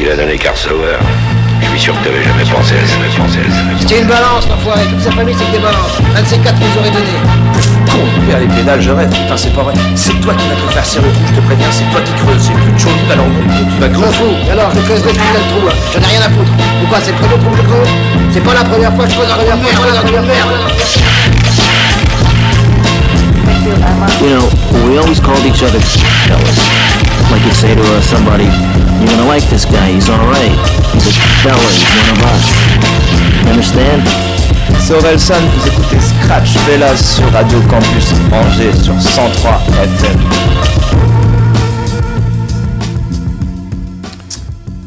[0.00, 0.96] c'est plus facile à donner qu'Art Sauer.
[1.60, 3.60] Je suis sûr que t'avais jamais pensé à ça, pensé à ça.
[3.80, 4.80] C'était une balance, l'enfoiré.
[4.88, 6.00] Toute sa famille, c'est des balances.
[6.16, 7.12] Un de ces quatre nous aurait donné.
[7.86, 9.10] Con, père les pédales, je rêve.
[9.10, 9.74] Putain, c'est pas vrai.
[9.94, 11.68] C'est toi qui vas te faire serrer le trou, je te préviens.
[11.70, 12.40] C'est toi qui creuses.
[12.40, 14.16] C'est plus de chaud, alors tu vas creuser.
[14.16, 14.36] fous.
[14.50, 15.66] Alors, je creuserai putain de trou.
[15.68, 15.72] là.
[15.92, 16.52] J'en ai rien à foutre.
[16.80, 17.92] Pourquoi C'est le premier trou que je creuse
[18.32, 20.54] C'est pas la première fois que je creuse un première fois, la première merde.
[24.20, 24.48] You know,
[24.88, 25.80] we always called each other.
[27.30, 30.50] Like you'd say to uh, somebody, you're gonna like this guy, he's alright.
[30.92, 31.12] He's a
[31.42, 32.44] fella, he's one of us.
[33.46, 34.02] Understand?
[34.80, 40.18] C'est Orelsan, vous écoutez Scratch Velas sur Radio Campus Angers sur 103 FM.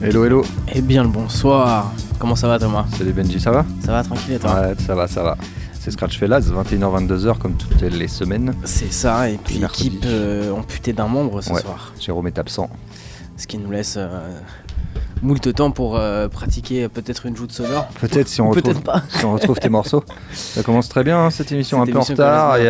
[0.01, 0.45] Hello, hello.
[0.73, 1.93] Eh bien le bonsoir.
[2.19, 2.85] Comment ça va Thomas?
[2.97, 3.65] Salut Benji, ça va?
[3.85, 4.59] Ça va tranquille et toi?
[4.59, 5.37] Ouais, ça va, ça va.
[5.83, 8.53] C'est Scratch Fellas, 21h-22h comme toutes les semaines.
[8.63, 9.87] C'est ça, et puis Mercredi.
[9.87, 11.59] équipe euh, amputée d'un membre ce Ouais.
[11.59, 11.91] soir.
[11.99, 12.69] Jérôme est absent.
[13.35, 14.39] Ce qui nous laisse euh,
[15.23, 17.87] moult temps pour euh, pratiquer euh, peut-être une joute sonore.
[17.99, 19.03] Peut-être si on Ou retrouve, peut-être pas.
[19.09, 20.03] si on retrouve tes morceaux.
[20.33, 22.57] Ça commence très bien hein, cette émission, Cette un peu en retard.
[22.57, 22.67] Il n'y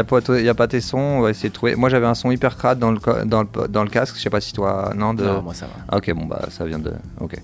[0.47, 0.97] a, a pas tes sons.
[0.97, 1.75] On va essayer de trouver.
[1.75, 4.15] Moi j'avais un son hyper crade dans le, dans le, dans le casque.
[4.17, 4.93] Je sais pas si toi.
[4.95, 5.23] Non, de...
[5.25, 5.73] Non, moi ça va.
[5.89, 6.93] Ah, ok, bon, bah ça vient de.
[7.19, 7.35] Ok.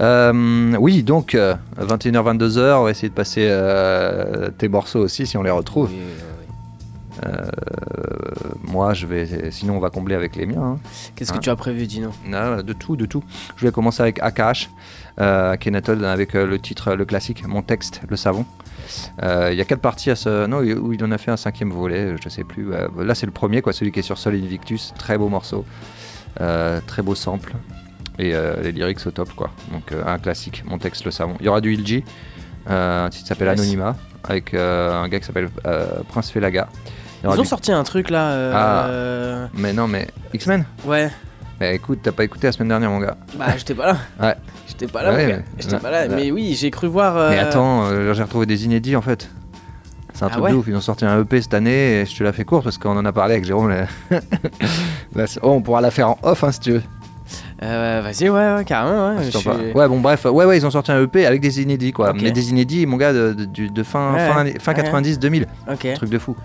[0.00, 5.36] Euh, oui, donc 21h, 22h, on va essayer de passer euh, tes morceaux aussi si
[5.36, 5.88] on les retrouve.
[5.90, 7.26] Oui, oui, oui, oui.
[7.26, 7.50] Euh,
[8.70, 9.50] moi, je vais.
[9.50, 10.62] Sinon, on va combler avec les miens.
[10.62, 10.78] hein.
[11.16, 12.10] Qu'est-ce que Hein tu as prévu Dino?
[12.32, 13.22] Ah, de tout, de tout.
[13.56, 14.68] Je vais commencer avec AKH,
[15.20, 18.44] euh, avec euh, le titre, le classique, Mon texte, le savon.
[19.22, 20.46] Euh, Il y a quatre parties à ce.
[20.46, 22.72] Non, où il en a fait un cinquième volet, je sais plus.
[22.72, 24.94] Euh, là, c'est le premier, quoi, celui qui est sur Sol Invictus.
[24.98, 25.64] Très beau morceau.
[26.40, 27.52] Euh, très beau sample.
[28.18, 29.50] Et euh, les lyrics au top, quoi.
[29.72, 31.36] Donc, euh, un classique, Mon texte, le savon.
[31.40, 32.04] Il y aura du Ilji,
[32.68, 33.60] euh, un titre qui s'appelle Yes.
[33.60, 36.68] Anonyma, avec euh, un gars qui s'appelle euh, Prince Felaga.
[37.22, 38.30] Ils ont du- sorti un truc là.
[38.30, 38.86] euh, Ah.
[38.88, 41.10] euh, Mais non, mais X-Men Ouais.
[41.58, 43.16] Bah écoute, t'as pas écouté la semaine dernière, mon gars.
[43.38, 43.96] Bah j'étais pas là.
[44.20, 44.34] Ouais.
[44.66, 45.12] J'étais pas là.
[45.12, 45.36] Ouais, mon gars.
[45.36, 46.08] mais- J'étais pas là.
[46.08, 47.16] Mais oui, j'ai cru voir.
[47.18, 49.28] euh, Mais attends, euh, j'ai retrouvé des inédits en fait.
[50.14, 50.64] C'est un Ah truc ouais de ouf.
[50.68, 52.96] Ils ont sorti un EP cette année et je te la fais court parce qu'on
[52.96, 53.68] en a parlé avec Jérôme.
[53.68, 53.86] là.
[55.14, 56.82] Là, c'est- oh, on pourra la faire en off hein, si tu veux.
[57.62, 59.16] euh, Vas-y, ouais, ouais, carrément.
[59.16, 59.60] Ouais, suis- parles.
[59.74, 60.24] Ouais, bon, bref.
[60.24, 62.12] Ouais, ouais, ils ont sorti un EP avec des inédits quoi.
[62.14, 64.82] Mais des inédits, mon gars, de, de- du- de fin, Ouais, fin, fin Ouais.
[64.82, 65.46] 90-2000.
[65.70, 65.86] Ok.
[65.94, 66.36] Truc de fou.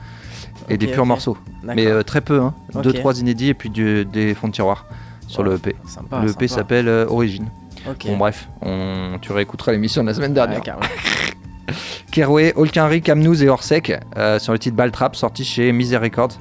[0.69, 1.37] Et des purs morceaux.
[1.63, 2.53] Mais euh, très peu, hein.
[2.73, 2.81] Ok.
[2.83, 4.85] Deux, trois inédits et puis du- des fonds de tiroir
[5.27, 5.75] sur Ouais, le EP.
[5.87, 6.21] Sympa.
[6.21, 6.61] le EP sympa.
[6.61, 7.47] s'appelle euh, Origine.
[7.89, 8.07] Ok.
[8.07, 9.17] Bon, bref, on...
[9.21, 10.57] tu réécouteras l'émission de la semaine dernière.
[10.59, 10.85] Ouais, carrément.
[12.11, 16.39] Keroué, Olkinry, Kamnouz et Orsec euh, sur le titre Baltrap sorti chez Miser Records.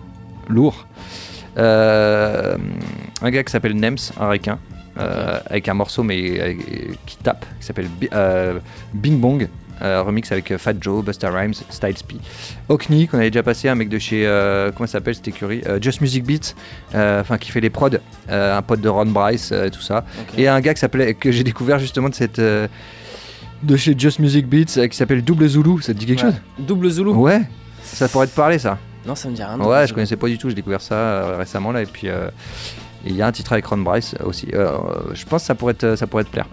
[0.48, 0.86] Lourd.
[1.58, 2.56] Euh,
[3.22, 4.58] un gars qui s'appelle Nems, un requin,
[4.98, 6.54] euh, avec un morceau mais euh,
[7.06, 8.58] qui tape, qui s'appelle Bi- euh,
[8.92, 9.48] Bing Bong.
[9.82, 12.16] Euh, remix avec euh, Fat Joe, Busta Rhymes, Styles P.
[12.68, 14.26] Okni, qu'on avait déjà passé, un mec de chez.
[14.26, 16.54] euh, comment ça s'appelle cette écurie Euh, Just Music Beats,
[17.20, 17.90] enfin qui fait les prods,
[18.28, 20.04] un pote de Ron Bryce, euh, tout ça.
[20.38, 22.40] Et un gars qui s'appelait, que j'ai découvert justement de cette.
[22.40, 26.32] de chez Just Music Beats, qui s'appelle Double Zulu, ça te dit quelque Ouais.
[26.32, 26.40] chose?
[26.66, 27.40] Double Zulu Ouais,
[27.82, 28.78] ça pourrait te parler ça.
[29.06, 29.58] Non, ça me dit rien.
[29.60, 32.08] Ouais, je connaissais pas du tout, j'ai découvert ça récemment là et puis
[33.06, 34.48] et il y a un titre avec Ron Bryce aussi.
[34.54, 34.70] Euh,
[35.12, 36.46] je pense que ça pourrait te, ça pourrait te plaire.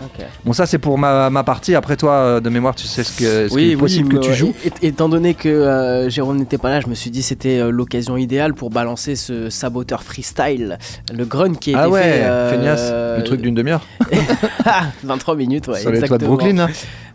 [0.45, 1.75] Bon ça c'est pour ma, ma partie.
[1.75, 4.33] Après toi euh, de mémoire tu sais ce que ce Oui, est possible que tu
[4.33, 4.53] joues.
[4.65, 7.69] et- étant donné que euh, Jérôme n'était pas là, je me suis dit c'était euh,
[7.71, 10.77] l'occasion idéale pour balancer ce saboteur freestyle,
[11.13, 12.23] le grunt qui a Ah ouais, fait.
[12.23, 13.85] euh, feignasse, le truc d'une demi-heure.
[15.03, 15.79] 23 minutes, ouais.
[15.79, 16.35] sur les toits de exactement.
[16.37, 16.55] Brooklyn.
[16.67, 16.67] là.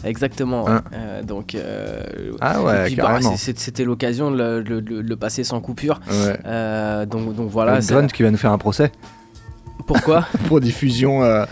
[0.05, 0.69] Exactement.
[0.69, 0.83] Hein.
[0.95, 1.55] Euh, donc.
[1.55, 2.01] euh,
[2.41, 6.01] Ah ouais, puis, bah, c'était l'occasion de le, le- le- le passer sans coupure.
[6.09, 6.37] Ouais.
[6.47, 7.79] Euh, donc, donc voilà.
[7.81, 8.93] le Grunt qui va nous faire un procès
[9.87, 11.45] Pourquoi pour diffusion euh,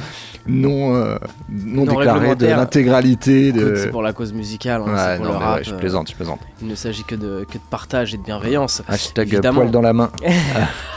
[0.47, 1.17] non euh,
[1.51, 3.75] non, Non déclarée de l'intégralité de.
[3.77, 5.57] C'est pour la cause musicale, hein, Ouais, pour non, le rap.
[5.59, 6.41] ouais, je euh, plaisante, je plaisante.
[6.61, 8.83] il ne s'agit que de, que de partage et de bienveillance.
[8.89, 9.61] Hashtag évidemment.
[9.61, 10.11] poil dans la main.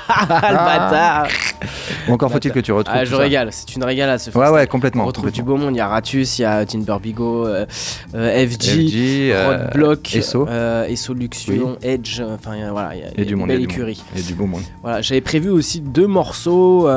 [0.09, 1.27] Ah, le bâtard
[2.07, 2.95] Ou encore faut-il que tu retrouves.
[2.97, 5.03] Ah, je régale, c'est une régale ce Ouais, ouais, complètement.
[5.03, 5.57] On retrouve du complètement.
[5.57, 7.65] beau monde, il y a Ratus, il y a Timber Bigo, euh,
[8.15, 10.47] euh, FG, FG, euh, Roadblock, Esso.
[10.47, 13.57] euh, Esso Luxion, Edge, euh, enfin voilà, il y a, y a du monde, belle
[13.59, 14.01] du écurie.
[14.17, 14.61] A du beau monde.
[14.81, 16.87] Voilà, j'avais prévu aussi deux morceaux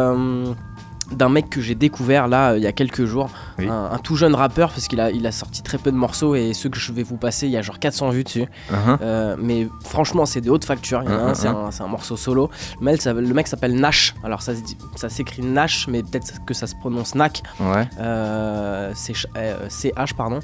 [1.10, 3.68] d'un mec que j'ai découvert là euh, il y a quelques jours, Oui.
[3.68, 6.34] un, un tout jeune rappeur parce qu'il a, il a sorti très peu de morceaux
[6.34, 8.46] et ceux que je vais vous passer, il y a genre 400 vues dessus.
[8.70, 8.98] Uh-huh.
[9.02, 11.02] Euh, mais franchement, c'est de haute facture.
[11.04, 12.50] Il y en a Hein, un, c'est un, c'est un morceau solo.
[12.80, 14.14] Le mec, s'appelle- le mec s'appelle Nash.
[14.24, 17.42] Alors, ça se dit- ça s'écrit Nash, mais peut-être que ça se prononce Nack.
[17.60, 17.88] Ouais.
[17.98, 20.40] Euh, c'est ch- euh, CH, pardon.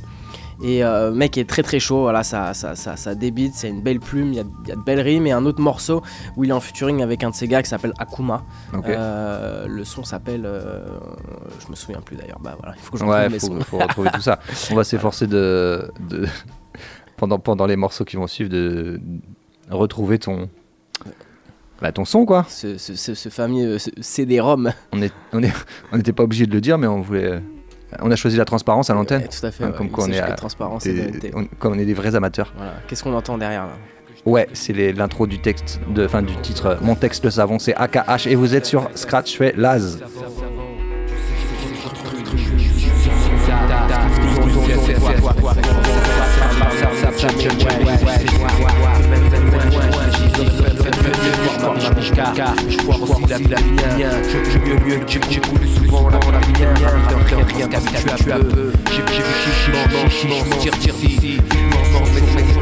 [0.62, 3.82] Et euh, mec est très très chaud, voilà, ça, ça, ça, ça débite, c'est une
[3.82, 4.36] belle plume, il y
[4.68, 6.02] y a de belles rimes et un autre morceau
[6.36, 8.42] où il est en featuring avec un de ses gars qui s'appelle Akuma.
[8.86, 10.86] Euh, le son s'appelle, euh,
[11.64, 13.46] je me souviens plus d'ailleurs, bah voilà, il faut que je Ouais, retrouve mes faut,
[13.48, 13.60] sons.
[13.64, 14.38] faut retrouver tout ça.
[14.70, 16.26] On va s'efforcer de, de-
[17.18, 18.98] pendant, pendant les morceaux qui vont suivre de
[19.70, 20.48] retrouver ton,
[21.82, 22.46] Bah, ton son, quoi.
[22.48, 24.72] ce, ce, ce- ce fameux CD-ROM.
[24.92, 25.52] On est, on est,
[25.92, 27.42] on n'était pas obligé de le dire, mais on voulait.
[27.92, 29.22] Euh, On a choisi la transparence à l'antenne.
[29.22, 29.64] Ouais, tout à fait.
[29.64, 29.88] Hein, ouais.
[29.88, 32.52] comme on est à transparence Des- on- comme on est des vrais amateurs.
[32.56, 32.74] Voilà.
[32.88, 33.72] Qu'est-ce qu'on entend derrière là
[34.24, 36.66] Ouais, c'est les- l'intro du texte, de, fin du titre.
[36.66, 40.00] euh, Mon texte le savon, c'est AKH et vous êtes sur Scratch fait Laz.
[52.68, 53.44] Je vois aussi la vie.
[54.50, 56.74] Je mieux, mieux, j'ai j'ai coulé souvent la mienne.
[57.56, 58.72] Rien, que tu as peu.
[58.90, 61.38] J'ai j'ai vu chichement, tire, tire, si.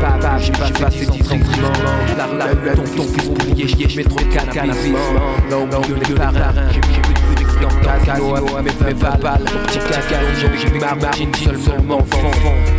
[0.01, 1.07] Pas, j'ai pas passé
[2.17, 3.05] La rue, ton, ton
[3.97, 4.93] mets trop de.
[5.51, 6.81] Là au milieu des parrains, j'ai
[7.55, 8.05] de d'expérience.
[8.05, 12.31] Casino, à mes balles, mon petit casino, j'ai vu ma marine seulement enfant.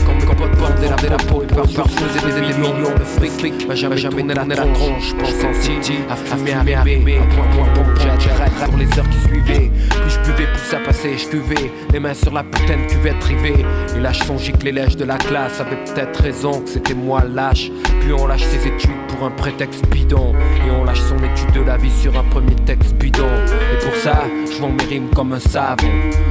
[0.06, 3.68] Quand quand pote bandait la la peau, par par faisait des millions de fric, fric.
[3.68, 7.18] M'a jamais jamais la tronche, pense en City, à fumer, à rêver.
[7.18, 9.72] Un point, point, j'ai attiré pour les heures qui suivaient.
[9.90, 11.72] Plus je buvais, plus ça passait, je cuvais.
[11.92, 13.66] Les mains sur la putain de cuvette rivée.
[13.96, 16.94] Et là, je songeais que les lèches de la classe avaient peut-être raison, que c'était
[16.94, 17.72] moi lâche.
[18.02, 20.34] Puis on lâche ses études pour un prétexte bidon.
[20.66, 23.30] Et on lâche son étude de la vie sur un premier texte bidon.
[23.74, 25.88] Et pour ça, je vends mes rimes comme un savon.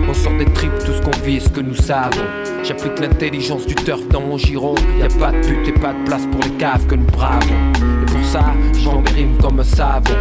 [0.09, 2.25] On sort des tripes, tout ce qu'on vit ce que nous savons.
[2.63, 4.75] J'applique l'intelligence du turf dans mon giron.
[4.99, 7.73] Y a pas de but et pas de place pour les caves que nous bravons.
[8.03, 10.15] Et pour ça, je vends mes rimes comme un savon.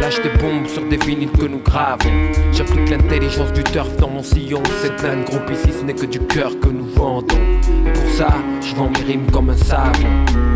[0.00, 2.10] Lâche des bombes sur des vinyles que nous gravons.
[2.52, 4.62] J'applique l'intelligence du turf dans mon sillon.
[4.82, 7.36] C'est plein de ici, ce n'est que du cœur que nous vendons.
[7.86, 8.28] Et pour ça,
[8.60, 10.53] je vends mes rimes comme un savon.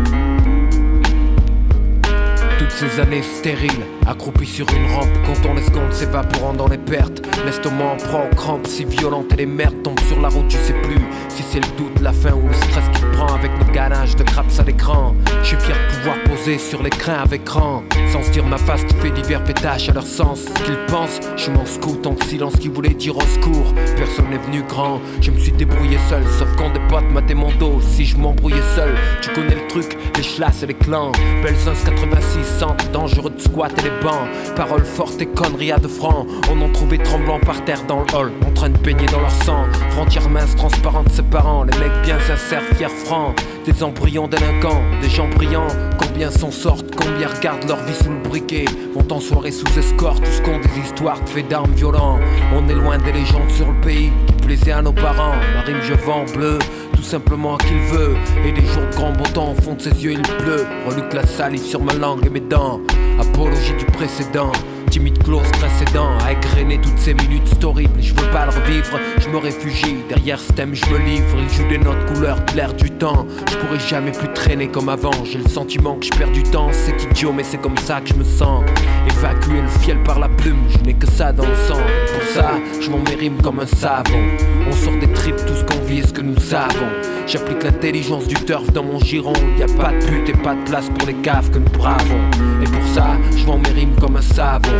[2.69, 7.21] Ces années stériles, accroupies sur une rampe, quand on escompte s'évaporant dans les pertes.
[7.45, 10.57] L'estomac en prend aux crampes si violentes et les merdes tombent sur la route, tu
[10.57, 10.99] sais plus
[11.29, 14.23] si c'est le doute, la faim ou le stress qui prend avec nos ganaches de
[14.23, 15.15] craps à l'écran.
[15.41, 18.83] Je suis fier de pouvoir poser sur l'écran avec rang, sans se dire ma face
[18.83, 20.41] qui fait divers pétages à leur sens.
[20.41, 23.73] Ce qu'ils pensent, je m'en scoute en silence qui voulait dire au secours.
[23.95, 27.51] Personne n'est venu grand, je me suis débrouillé seul, sauf quand des potes mataient mon
[27.57, 27.79] dos.
[27.81, 31.13] Si je m'embrouillais seul, tu connais le truc, les chlasses et les clans.
[31.41, 32.58] Belzins 86,
[32.93, 34.27] dangereux de squat et les bancs.
[34.55, 36.27] Paroles fortes et conneries à deux francs.
[36.51, 39.31] On en trouvait tremblant par terre dans le hall, en train de baigner dans leur
[39.31, 39.65] sang.
[39.91, 41.63] Frontières minces, transparentes, séparant.
[41.63, 43.35] Les mecs bien sincères, fiers, francs.
[43.65, 45.67] Des embryons délinquants, des gens brillants.
[45.97, 48.65] Combien s'en sortent, combien regardent leur vie sous le briquet.
[48.93, 52.19] Vont en soirée sous escorte, tous compte des histoires de d'armes violents.
[52.55, 55.35] On est loin des légendes sur le pays qui plaisaient à nos parents.
[55.53, 56.59] Ma rime, je vends bleu,
[56.99, 58.15] tout simplement à qui il veut.
[58.45, 60.65] Et des jours de grand beau temps, au fond de ses yeux, il pleut.
[60.85, 62.81] Reluque la salive sur ma langue et mes dents.
[63.19, 64.51] Apologie du précédent.
[64.89, 68.99] Timide close précédent à égrener toutes ces minutes c'est horrible Je veux pas le revivre,
[69.19, 69.97] je me réfugie.
[70.07, 71.37] Derrière ce thème je me livre.
[71.37, 73.27] Il joue des notes couleurs de du temps.
[73.49, 75.11] Je pourrais jamais plus traîner comme avant.
[75.23, 76.69] J'ai le sentiment que je perds du temps.
[76.71, 78.63] C'est idiot mais c'est comme ça que je me sens.
[79.07, 80.63] Évacuer le fiel par la plume.
[80.69, 81.79] Je n'ai que ça dans le sang.
[82.13, 82.51] Pour ça
[82.81, 84.19] je m'en mes rimes comme un savon
[84.67, 86.89] On sort des tripes tout ce qu'on vit et ce que nous savons.
[87.27, 89.33] J'applique l'intelligence du turf dans mon giron.
[89.57, 92.21] Y a pas de but et pas de place pour les caves que nous bravons.
[92.63, 94.78] Et pour ça je vends mes rimes comme un savon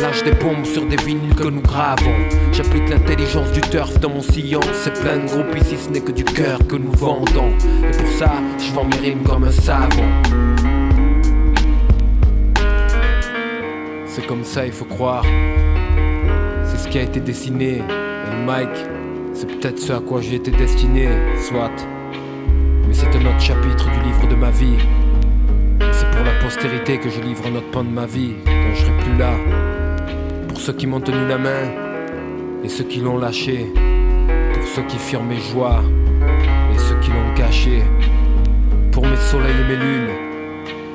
[0.00, 2.14] Lâche des bombes sur des vinyles que nous gravons.
[2.52, 4.60] J'applique l'intelligence du turf dans mon sillon.
[4.72, 7.52] C'est plein de groupes ici ce n'est que du cœur que nous vendons.
[7.82, 10.04] Et pour ça je vends mes rimes comme un savon.
[14.06, 15.24] C'est comme ça il faut croire.
[16.64, 17.78] C'est ce qui a été dessiné.
[17.78, 18.68] Et le
[19.34, 21.08] c'est peut-être ce à quoi j'ai été destiné
[21.40, 21.70] Soit.
[22.86, 24.78] Mais c'est un autre chapitre du livre de ma vie
[26.18, 29.16] pour la postérité que je livre notre pan de ma vie quand je serai plus
[29.16, 29.34] là.
[30.48, 31.70] Pour ceux qui m'ont tenu la main
[32.64, 33.72] et ceux qui l'ont lâché.
[34.52, 35.80] Pour ceux qui firent mes joies
[36.74, 37.84] et ceux qui l'ont caché.
[38.90, 40.10] Pour mes soleils et mes lunes.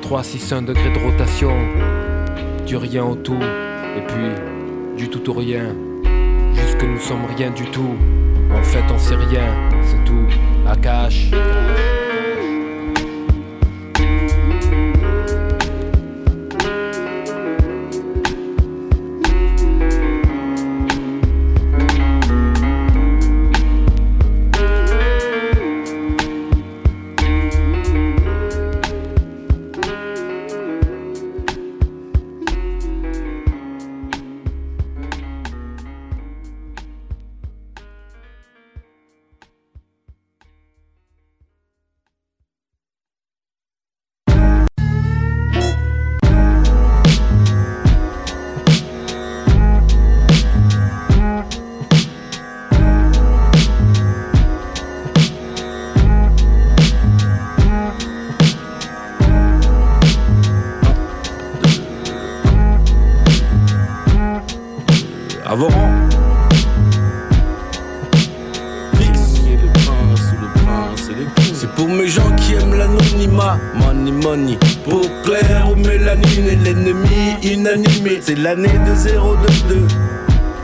[0.02, 1.56] 3, 6, 1 degré de rotation.
[2.66, 3.40] Du rien au tout
[3.96, 5.74] et puis du tout au rien.
[6.52, 7.94] Jusque nous sommes rien du tout.
[8.54, 10.26] En fait, on sait rien, c'est tout.
[10.68, 10.76] À
[78.26, 79.86] C'est l'année de 022.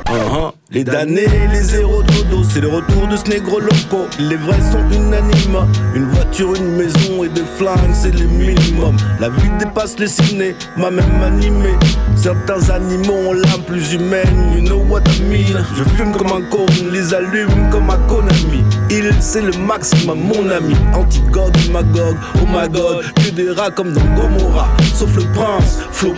[0.07, 0.53] Uh-huh.
[0.71, 2.10] Les damnés, les zéros dodo,
[2.53, 4.07] c'est le retour de ce négro loco.
[4.19, 5.67] Les vrais sont unanimes.
[5.95, 8.97] Une voiture, une maison et des flingues, c'est le minimum.
[9.21, 11.75] La vie dépasse les ciné, m'a même animé.
[12.17, 15.65] Certains animaux ont l'âme plus humaine, you know what I mean.
[15.77, 18.65] Je fume comme un con, les allume comme un Konami.
[18.91, 20.75] Il, c'est le maximum, mon ami.
[20.95, 23.05] Antigode, Magog, oh my god.
[23.15, 24.69] Que des rats comme dans Gomorrah.
[24.95, 26.13] Sauf le prince, Flo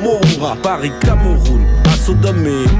[0.63, 1.67] Paris, Cameroun.
[2.05, 2.73] Sodome et.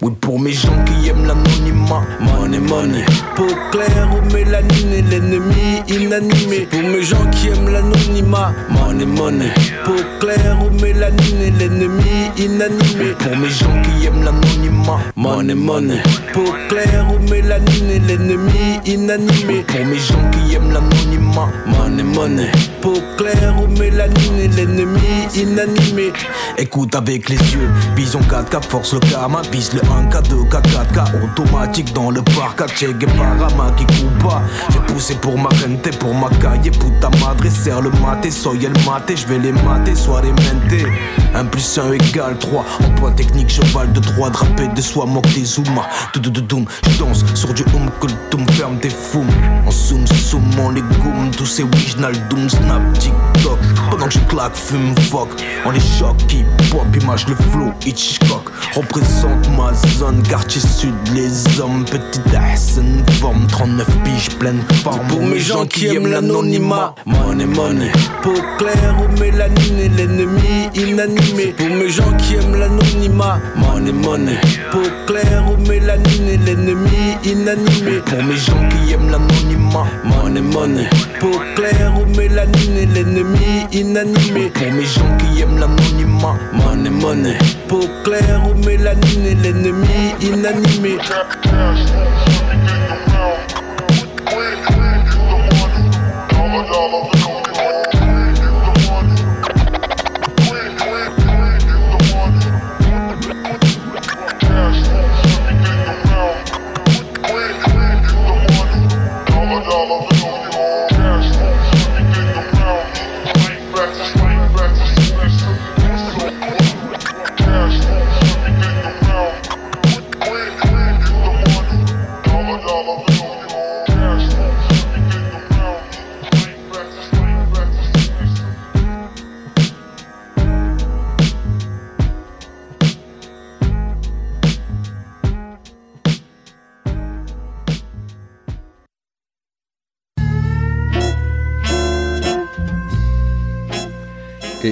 [0.00, 2.02] Oui, pour mes gens qui aiment l'anonymat.
[2.20, 3.04] Money, money.
[3.34, 6.68] Peau claire ou mélanine l'ennemi inanimé.
[6.70, 8.52] Pour mes gens qui aiment l'anonymat.
[8.70, 9.52] Money, money.
[9.84, 13.14] Peau claire ou mélanine l'ennemi inanimé.
[13.18, 14.98] Pour mes gens qui aiment l'anonymat.
[15.16, 16.02] Money, money.
[16.32, 19.64] Peau claire ou mélanine l'ennemi inanimé.
[19.66, 21.48] Pour mes gens qui aiment l'anonymat.
[21.66, 22.52] Money, money.
[22.80, 25.00] Peau claire ou mélanine l'ennemi
[25.34, 26.12] inanimé.
[26.56, 27.68] Écoute avec les yeux.
[27.96, 29.40] Bison 4K force le karma.
[29.50, 32.66] Bise le 1K2K 4K automatique dans le parc.
[32.76, 34.42] Che Guevara qui coupe pas.
[34.70, 36.70] J'ai poussé pour ma rente, pour ma caille.
[36.70, 38.30] Puta madre, serre le maté.
[38.30, 40.86] Soy el maté, je vais les mater, soit les menter.
[41.34, 42.64] 1 plus 1 égale 3.
[42.84, 44.30] Emploi technique, cheval de 3.
[44.30, 45.88] Drapé de soie, moque des zoomas.
[46.14, 49.24] Doum, je danse sur du hum que le ferme des fous.
[49.66, 51.30] En zoom, zoom, en légumes.
[51.36, 53.58] Tous ces original doom, snap, TikTok.
[53.90, 55.28] Pendant que je claque, fume, fuck.
[55.64, 57.72] On les choc, hip hop, image le flow,
[58.20, 58.50] Hitchcock.
[58.74, 61.84] Représente ma zone, quartier sud, les hommes.
[61.84, 65.06] Petite Hassan, forme 39 piges, pleine forme.
[65.08, 66.94] Pour mes gens qui aiment l'anonymat.
[67.06, 67.90] Money, money.
[68.22, 71.54] Peau claire ou mélanine l'ennemi inanimé.
[71.56, 73.40] Pour mes gens qui aiment l'anonymat.
[73.56, 74.38] Money, money.
[74.70, 78.00] Peau claire ou mélanine l'ennemi inanimé.
[78.04, 79.86] Pour mes gens qui aiment l'anonymat.
[80.04, 80.88] Money, money.
[81.20, 84.50] Peau claire ou mélanine l'ennemi inanimé.
[84.54, 86.36] Pour mes gens qui aiment l'anonymat.
[86.52, 87.38] Money, money.
[87.68, 90.96] Peau claire ou mélanine l'ennemi inanimé.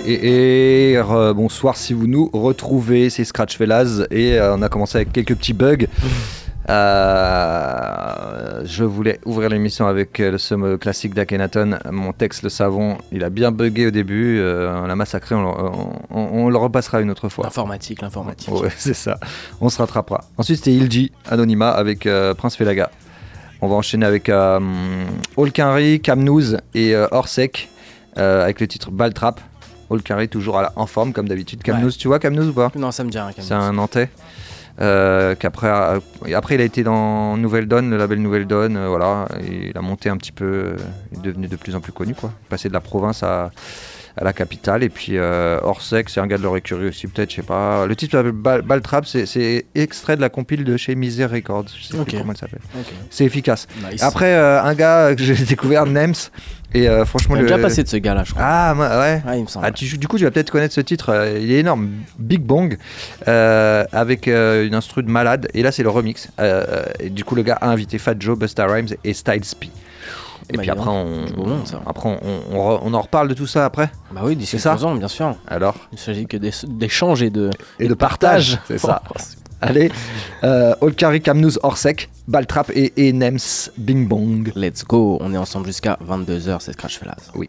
[0.08, 4.96] Et, re- bonsoir si vous nous retrouvez, c'est Scratch Fellas et euh, on a commencé
[4.98, 5.86] avec quelques petits bugs.
[6.68, 11.78] Euh, je voulais ouvrir l'émission avec euh, le somme classique d'Akhenaton.
[11.92, 14.40] Mon texte, le savon, il a bien bugué au début.
[14.40, 17.44] euh, on l'a massacré, on, le- on- on- on le repassera une autre fois.
[17.44, 18.52] L'informatique, l'informatique.
[18.52, 19.16] Ouais, c'est ça.
[19.60, 20.24] On se rattrapera.
[20.38, 22.90] Ensuite, c'était Ilji, Anonymat, avec euh, Prince Felaga.
[23.60, 24.58] On va enchaîner avec euh,
[25.36, 27.68] Olkinry, Kamnouz et euh, Orsec,
[28.18, 29.40] euh, avec le titre Baltrap.
[29.90, 31.62] Olkinry, toujours à la- en forme, comme d'habitude.
[31.62, 33.30] Kamnouz, tu vois Kamnouz ou pas Non, ça me dit rien.
[33.38, 34.08] C'est un Nantais.
[34.78, 36.00] euh, qu'après euh,
[36.34, 39.78] après il a été dans Nouvelle Donne le label Nouvelle Donne euh, voilà et il
[39.78, 40.76] a monté un petit peu
[41.12, 43.50] il est devenu de plus en plus connu quoi passé de la province à,
[44.18, 47.36] à la capitale et puis Orsec c'est un gars de leur écurie aussi peut-être je
[47.36, 51.30] sais pas le titre s'appelle Bal- Baltrap c'est- extrait de la compile de chez Misère
[51.30, 52.08] Records je sais Ok.
[52.08, 52.60] plus comment elle s'appelle
[53.08, 54.02] c'est efficace Nice.
[54.02, 56.12] après un gars que j'ai découvert Nems
[56.74, 58.44] et euh, franchement On a le déjà passé de ce gars-là, je crois.
[58.44, 59.64] ah ouais Ouais, il me semble.
[59.66, 61.10] ah, tu- du coup, tu vas peut-être connaître ce titre.
[61.10, 61.90] euh, il est énorme.
[62.18, 62.76] Big Bong,
[63.28, 65.48] euh, avec euh, une instru de malade.
[65.54, 66.28] Et là, c'est le remix.
[67.00, 69.70] Et du coup, le gars a invité Fat Joe, Busta Rhymes et Styles P.
[70.48, 71.24] Et Bah, puis après, on,
[71.86, 73.90] après on, on, on re- on en reparle de tout ça après.
[74.12, 75.34] Bah oui, d'ici C'est ça 15 ans, bien sûr.
[75.48, 79.02] Alors Il s'agit que d'é- d'échanges et de, Et de partage, c'est ça.
[79.60, 79.90] Allez,
[80.44, 84.52] euh, Olkari, Kamnouz, Orsec, Baltrap et, et Nems, Bing Bong.
[84.54, 85.18] Let's go.
[85.20, 87.30] On est ensemble jusqu'à 22h, c'est Crash Fellas.
[87.34, 87.48] Oui.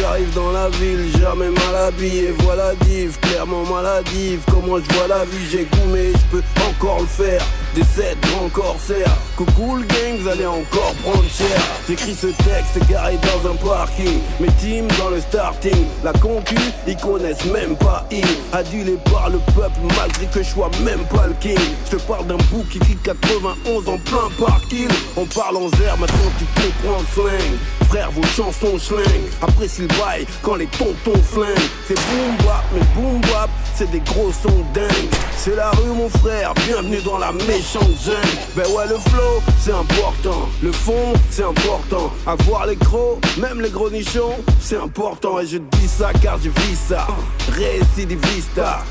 [0.00, 5.24] J'arrive dans la ville, jamais mal habillé, voilà div, clairement maladive, comment je vois la
[5.24, 7.42] vie, j'ai goûté, je peux encore le faire,
[7.74, 12.88] des sept grands corsaires, coucou le gang, vous allez encore prendre cher, j'écris ce texte
[12.88, 16.56] garé dans un parking, mes teams dans le starting, la concu,
[16.86, 21.26] ils connaissent même pas il, adulé par le peuple malgré que je sois même pas
[21.26, 21.58] le king,
[21.90, 25.96] je te parle d'un bouc qui kick 91 en plein parking, on parle en zère,
[25.98, 31.22] maintenant tu comprends le slang, frère vos chansons sling Apprécie le bail quand les tontons
[31.22, 31.70] flinguent.
[31.86, 35.10] C'est boom bap, mais boom bap C'est des gros sons dingues.
[35.36, 38.38] C'est la rue mon frère, bienvenue dans la méchante jungle.
[38.56, 40.48] Ben ouais le flow, c'est important.
[40.62, 42.12] Le fond, c'est important.
[42.26, 45.40] Avoir les gros, même les gros nichons C'est important.
[45.40, 47.06] Et je dis ça car je vis ça.
[47.52, 48.82] Récidivista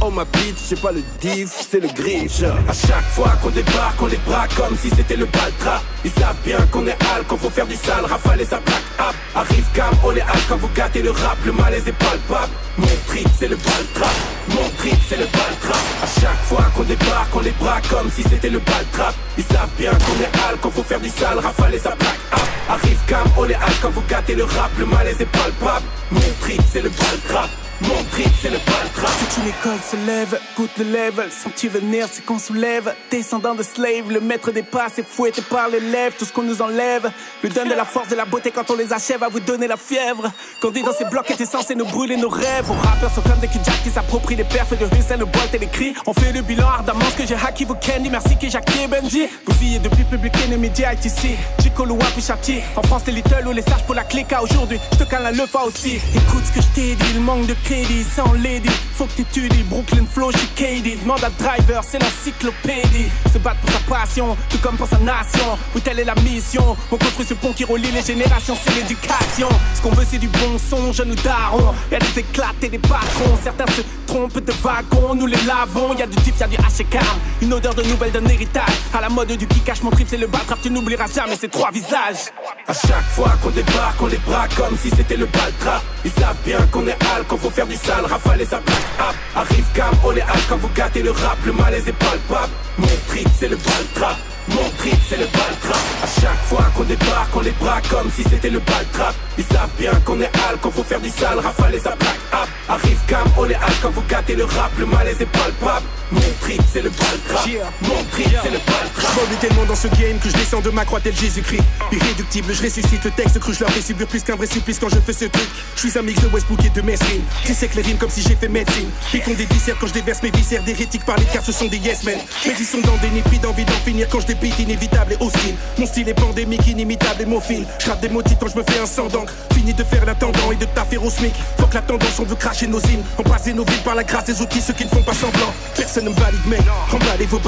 [0.00, 2.42] oh ma bitch, c'est pas le diff, c'est le grinch.
[2.68, 5.82] À chaque fois qu'on débarque, on les braque comme si c'était le baltra.
[6.04, 8.90] Ils savent bien qu'on est hal, qu'on faut faire du sale, rafale et sa plaque
[8.98, 9.14] up.
[9.34, 12.52] Arrive cam, on les hal quand vous gâtez le rap, le malaise est palpable.
[12.78, 14.10] Mon trip, c'est le baltra.
[14.48, 15.78] Mon trip, c'est le baltra.
[16.02, 19.12] À chaque fois qu'on débarque, on les braque comme si c'était le baltra.
[19.36, 22.20] Ils savent bien qu'on est hal, qu'on faut faire du sale, rafale et sa plaque
[22.32, 22.40] up.
[22.68, 25.86] Arrive cam, on les hal quand vous gâtez le rap, le malaise est palpable.
[26.10, 27.48] Mon trip, c'est le baltra.
[27.82, 31.30] Mon trip c'est le baltra Toute une école se lève, goûte le level.
[31.30, 32.94] Sentir venir c'est qu'on soulève.
[33.10, 36.42] Descendant de slave, le maître des pas C'est fouetté par les lèvres, tout ce qu'on
[36.42, 37.10] nous enlève
[37.42, 38.50] Lui donne de la force, de la beauté.
[38.50, 40.30] Quand on les achève À vous donner la fièvre.
[40.60, 42.64] Quand dit dans ces blocs était censé nous brûler nos rêves.
[42.64, 45.58] Vos rappeurs sont comme des kidjacks qui s'approprient les perfs de Hussein, le boîte et
[45.58, 45.94] les cris.
[46.06, 49.26] On fait le bilan ardemment ce que j'ai hacké vos candy Merci que et Benji.
[49.46, 53.52] Vous y depuis Public Enemy ITC Chico Loua puis Chati En France les little ou
[53.52, 55.96] les sages pour la clique aujourd'hui Je te cale la lefa aussi.
[56.14, 58.68] Écoute ce que je t'ai dit, il manque de crédit sans lady.
[58.94, 60.96] Faut que t'étudies Brooklyn Flow chez Katie.
[60.96, 63.08] Demande à Driver, c'est l'encyclopédie.
[63.32, 65.56] Se battre pour sa passion, tout comme pour sa nation.
[65.74, 66.76] Où telle est la mission.
[66.90, 69.48] On construit ce pont qui relie les générations, c'est l'éducation.
[69.74, 71.72] Ce qu'on veut c'est du bon son, jeunes darons.
[71.92, 73.38] Y'a des éclats et des patrons.
[73.42, 75.94] Certains se trompent de wagon, nous les lavons.
[75.96, 76.98] Y'a du type, y'a du HK
[77.42, 78.64] Une odeur de nouvelle d'un héritage.
[78.92, 81.48] À la mode du qui cache mon trip, c'est le battrap Tu n'oublieras jamais ces
[81.48, 82.32] trois visages.
[82.66, 85.80] À chaque fois qu'on débarque, on les braque comme si c'était le baltra.
[86.04, 89.14] Ils savent bien qu'on est hal, qu'on faut faire du sale rafale et plaque up
[89.34, 92.52] Arrive cam, on les hache quand vous gâtez le rap Le malaise est palpable.
[92.78, 94.16] Mon trip c'est le baltra
[94.48, 98.24] mon trip c'est le baltra À chaque fois qu'on débarque on les braque comme si
[98.24, 101.74] c'était le baltra Ils savent bien qu'on est hal qu'on faut faire du sale Rafale
[101.74, 105.20] et plaque up Arrive cam on les hache quand vous gâtez le rap Le malaise
[105.20, 107.44] est palpable Mon trip c'est le baltra
[107.82, 110.84] Mon trip c'est le baltra Je tellement dans ce game que je descends de ma
[110.84, 114.36] croix tel Jésus-Christ Irréductible je ressuscite le texte cru je leur fais subir plus qu'un
[114.36, 116.82] vrai supplice quand je fais ce truc Je suis un mix de Westbrook et de
[116.82, 119.76] Mesrine Tu sais que les rimes comme si j'ai fait médecine Ils font des disserts
[119.80, 122.54] quand je déverse mes viscères D'hérétiques par les car ce sont des yes men Mais
[122.58, 125.54] ils sont dans des nids d'envie d'en finir quand je beat inévitable et hostile.
[125.78, 127.66] Mon style est pandémique, inimitable et mon fil.
[127.78, 129.32] J'rappe des motifs quand je me fais un sang d'encre.
[129.52, 131.34] Fini de faire l'attendant et de taffer au smic.
[131.58, 133.02] Faut que la tendance, on veut cracher nos hymnes.
[133.18, 135.52] Embraser nos villes par la grâce des outils, ceux qui ne font pas semblant.
[135.76, 136.58] Personne ne me valide, mais
[136.90, 137.40] remballez vos.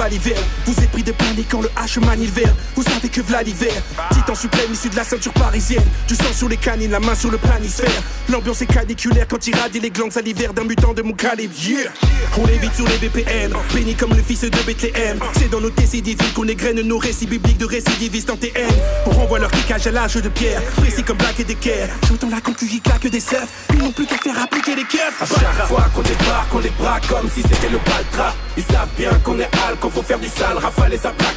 [0.67, 3.73] Vous êtes pris de panique quand le H le Vous savez que v'là l'hiver.
[4.13, 5.85] Titan suprême issu de la ceinture parisienne.
[6.09, 8.03] Du sang sur les canines, la main sur le planisphère.
[8.29, 11.55] L'ambiance est caniculaire quand il radie les glandes salivaires d'un mutant de mon calibre.
[11.63, 11.91] Yeah!
[12.39, 13.53] On les vite sur les BPM.
[13.75, 15.19] Béni comme le fils de Bethléem.
[15.39, 18.69] C'est dans nos divines qu'on égrène nos récits bibliques de récidivistes en TN.
[19.07, 21.89] On renvoie leur kickage à l'âge de pierre, précis comme Black et Decker.
[22.09, 25.23] J'entends la concu qui claque des seufs, ils n'ont plus qu'à faire appliquer les keufs.
[25.23, 28.35] À chaque fois qu'on débarque, on les braque comme si c'était le baltra.
[28.57, 31.37] Ils savent bien qu'on est hal, qu'on faut faire du sale, rafale et sa plaque.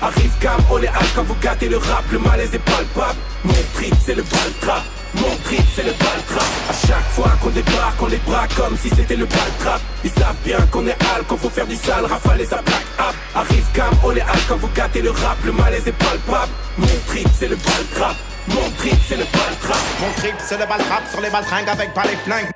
[0.00, 3.18] Arrive cam, on les hache quand vous gâtez le rap, le malaise est palpable.
[3.44, 4.82] Mon trip, c'est le baltra.
[5.14, 8.90] Mon trip c'est le baltra À chaque fois qu'on débarque on les braque comme si
[8.90, 12.04] c'était le baltra Ils savent bien qu'on est hal qu'on faut faire du sale.
[12.04, 15.38] Rafale et sa plaque up Arrive cam on les hache quand vous gâtez le rap.
[15.44, 18.14] Le malaise est palpable Mon trip c'est le baltra
[18.48, 22.04] Mon trip c'est le baltra Mon trip c'est le baltrap sur les baltringues avec pas
[22.04, 22.50] les flingues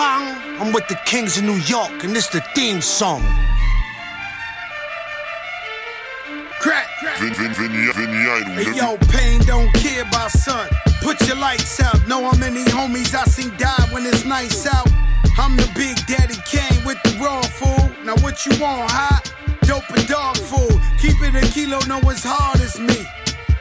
[0.00, 0.32] Bong!
[0.58, 3.20] I'm with the Kings of New York, and this the theme song.
[6.58, 7.18] Crack, crack.
[7.18, 10.70] Hey, yo, pain don't care about son.
[11.02, 12.08] Put your lights out.
[12.08, 14.88] Know how many homies I seen die when it's nice out.
[15.36, 17.94] I'm the big daddy Kane with the raw food.
[18.06, 19.30] Now what you want, hot?
[19.68, 20.80] Dope and dog food.
[21.02, 23.04] Keep it a kilo, know as hard as me.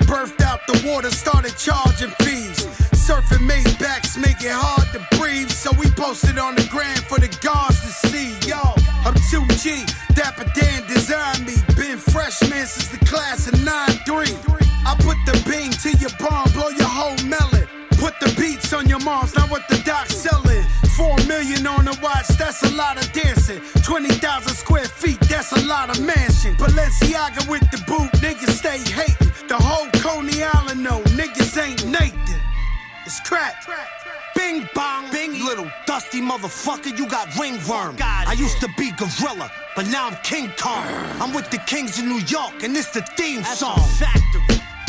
[0.08, 2.88] Birthed out the water, started charging fees.
[3.09, 7.27] Surfing Maybachs make it hard to breathe, so we posted on the gram for the
[7.41, 8.37] guards to see.
[8.45, 8.61] Yo,
[9.01, 9.81] I'm 2G,
[10.13, 11.57] Dapper Dan designed me.
[11.73, 14.29] Been freshman since the class of 9-3.
[14.85, 17.65] I put the bing to your bomb, blow your whole melon.
[17.97, 20.61] Put the beats on your moms, not what the doc's selling.
[20.95, 23.59] Four million on the watch, that's a lot of dancing.
[23.81, 26.53] 20,000 square feet, that's a lot of mansion.
[26.57, 29.33] Balenciaga with the boot, niggas stay hating.
[29.47, 32.38] The whole Coney Island no, niggas ain't Nathan.
[33.09, 33.65] It's crack.
[34.35, 37.95] Bing bong, bing, little dusty motherfucker, you got ringworm.
[37.99, 40.85] I used to be gorilla, but now I'm King Kong.
[41.19, 43.79] I'm with the Kings of New York, and it's the theme song.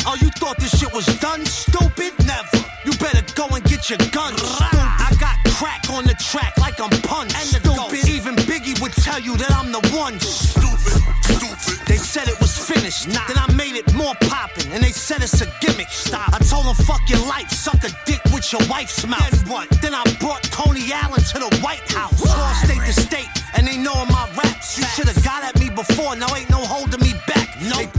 [0.05, 2.13] Oh, you thought this shit was done, stupid?
[2.25, 2.57] Never.
[2.85, 4.33] You better go and get your gun.
[4.37, 8.07] I got crack on the track like I'm punched, stupid.
[8.09, 11.01] Even Biggie would tell you that I'm the one, stupid.
[11.23, 11.87] Stupid.
[11.87, 13.25] They said it was finished, Nah.
[13.27, 15.89] then I made it more poppin', and they said it's a gimmick.
[15.89, 16.33] Stop.
[16.33, 19.29] I told them fuck your life, suck a dick with your wife's mouth.
[19.29, 19.69] Then what?
[19.81, 23.77] Then I brought Coney Allen to the White House, All state to state, and they
[23.77, 24.77] know my raps.
[24.79, 27.37] You should've got at me before, now ain't no holding me back.
[27.61, 27.93] Thought it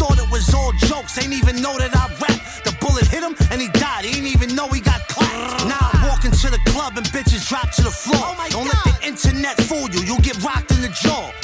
[0.47, 2.41] was all jokes, ain't even know that I rap.
[2.65, 5.67] The bullet hit him and he died, he didn't even know he got clapped.
[5.67, 8.23] Now I'm walking to the club and bitches drop to the floor.
[8.23, 11.42] Oh Don't let the internet fool you, you'll get rocked in the jaw.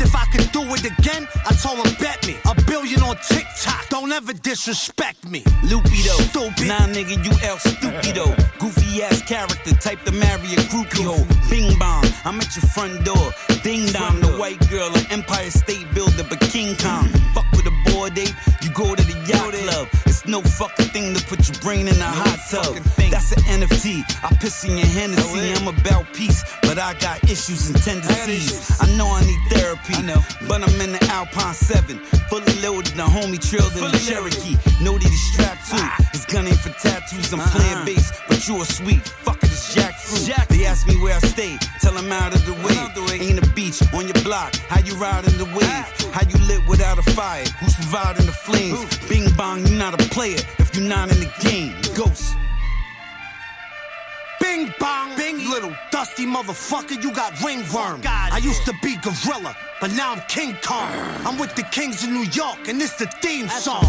[0.00, 2.36] Asked if I could do it again, I told him, bet me.
[2.46, 5.42] A billion on TikTok, don't ever disrespect me.
[5.62, 6.68] Lupido, stupid.
[6.68, 8.24] Nah, nigga, you El Stupido.
[8.58, 11.26] Goofy ass character, type to marry a groupie hoe.
[11.50, 13.32] Bing bong, I'm at your front door.
[13.62, 17.08] Ding dong, the white girl, an Empire State Builder, but King Kong.
[17.34, 20.09] Fuck with a board ape, you go to the yacht club.
[20.30, 22.76] No fucking thing to put your brain in a hot tub.
[23.10, 24.06] That's an NFT.
[24.22, 25.52] I piss in your Hennessy.
[25.58, 28.80] I'm about peace, but I got issues and tendencies.
[28.80, 29.98] I know I need therapy,
[30.46, 31.98] but I'm in the Alpine 7.
[32.30, 34.54] Fully loaded, the homie trailed in the Cherokee.
[34.84, 36.04] Know that he's strapped too.
[36.12, 39.02] His gun ain't for tattoos, I'm playing bass, but you a sweet.
[39.02, 40.46] Fuck it, it's jackfruit.
[40.46, 42.78] They ask me where I stay, tell them out of the way.
[43.18, 46.14] Ain't a beach on your block, how you riding the wave?
[46.14, 46.89] How you lit without
[47.20, 47.44] fire?
[47.60, 48.80] Who's providing the flames?
[49.08, 51.74] Bing bong, you're not a player if you're not in the game.
[51.94, 52.34] Ghost.
[54.40, 58.00] Bing bong, bing, little dusty motherfucker, you got ringworm.
[58.06, 60.90] I used to be gorilla, but now I'm King Kong.
[61.26, 63.84] I'm with the Kings of New York, and it's the theme song.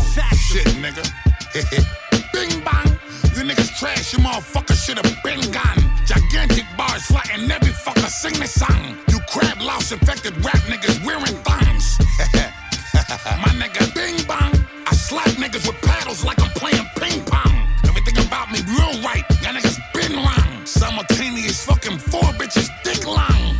[0.50, 1.06] Shit, nigga.
[2.34, 2.92] Bing bang.
[3.36, 5.82] You niggas trash, you motherfucker should have been gone.
[6.06, 8.98] Gigantic bars flattening every fucker sing this song.
[9.08, 11.98] You crab louse infected rap niggas wearing thongs.
[13.12, 14.56] My nigga bing bang.
[14.88, 17.68] I slap niggas with paddles like I'm playing ping pong.
[17.84, 19.26] Everything about me real right.
[19.44, 20.66] Y'all niggas been wrong.
[20.66, 23.58] Simultaneous fucking four bitches dick long.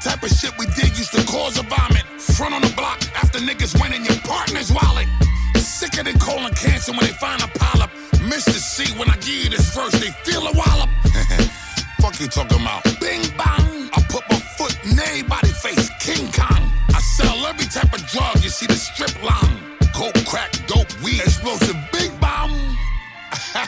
[0.00, 2.06] Type of shit we did used to cause a vomit.
[2.36, 5.08] Front on the block after niggas went in your partner's wallet.
[5.56, 7.90] Sicker than colon cancer when they find a polyp.
[8.32, 8.56] Mr.
[8.56, 10.88] C, when I give you this verse, they feel a wallop.
[12.00, 12.82] Fuck you talking about?
[12.98, 13.69] Bing bang.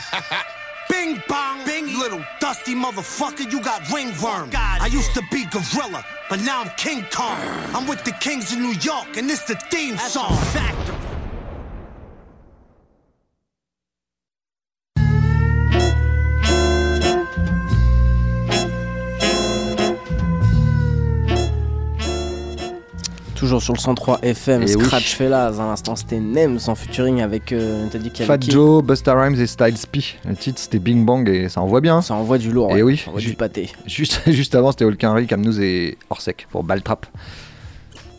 [0.89, 4.49] Bing bong, bing, little dusty motherfucker, you got ringworm.
[4.53, 7.37] I used to be gorilla, but now I'm King Kong.
[7.73, 10.35] I'm with the Kings of New York, and it's the theme song.
[10.53, 11.02] Factory.
[23.43, 24.85] Toujours sur le 103 FM, Eh oui.
[24.85, 25.59] Scratch Fellas.
[25.59, 27.51] À l'instant, c'était Nem en featuring avec.
[27.51, 29.99] Euh, dit qu'il y Fat avait Joe, Busta Rhymes et Styles P.
[30.25, 32.01] Le titre c'était Bing Bang et ça envoie bien.
[32.01, 32.71] Ça envoie du lourd.
[32.71, 32.83] Et ouais.
[32.83, 33.69] oui, Ça envoie du pâté.
[33.85, 37.05] Juste, juste avant c'était Holkinry, Camnous et Orsec pour Baltrap.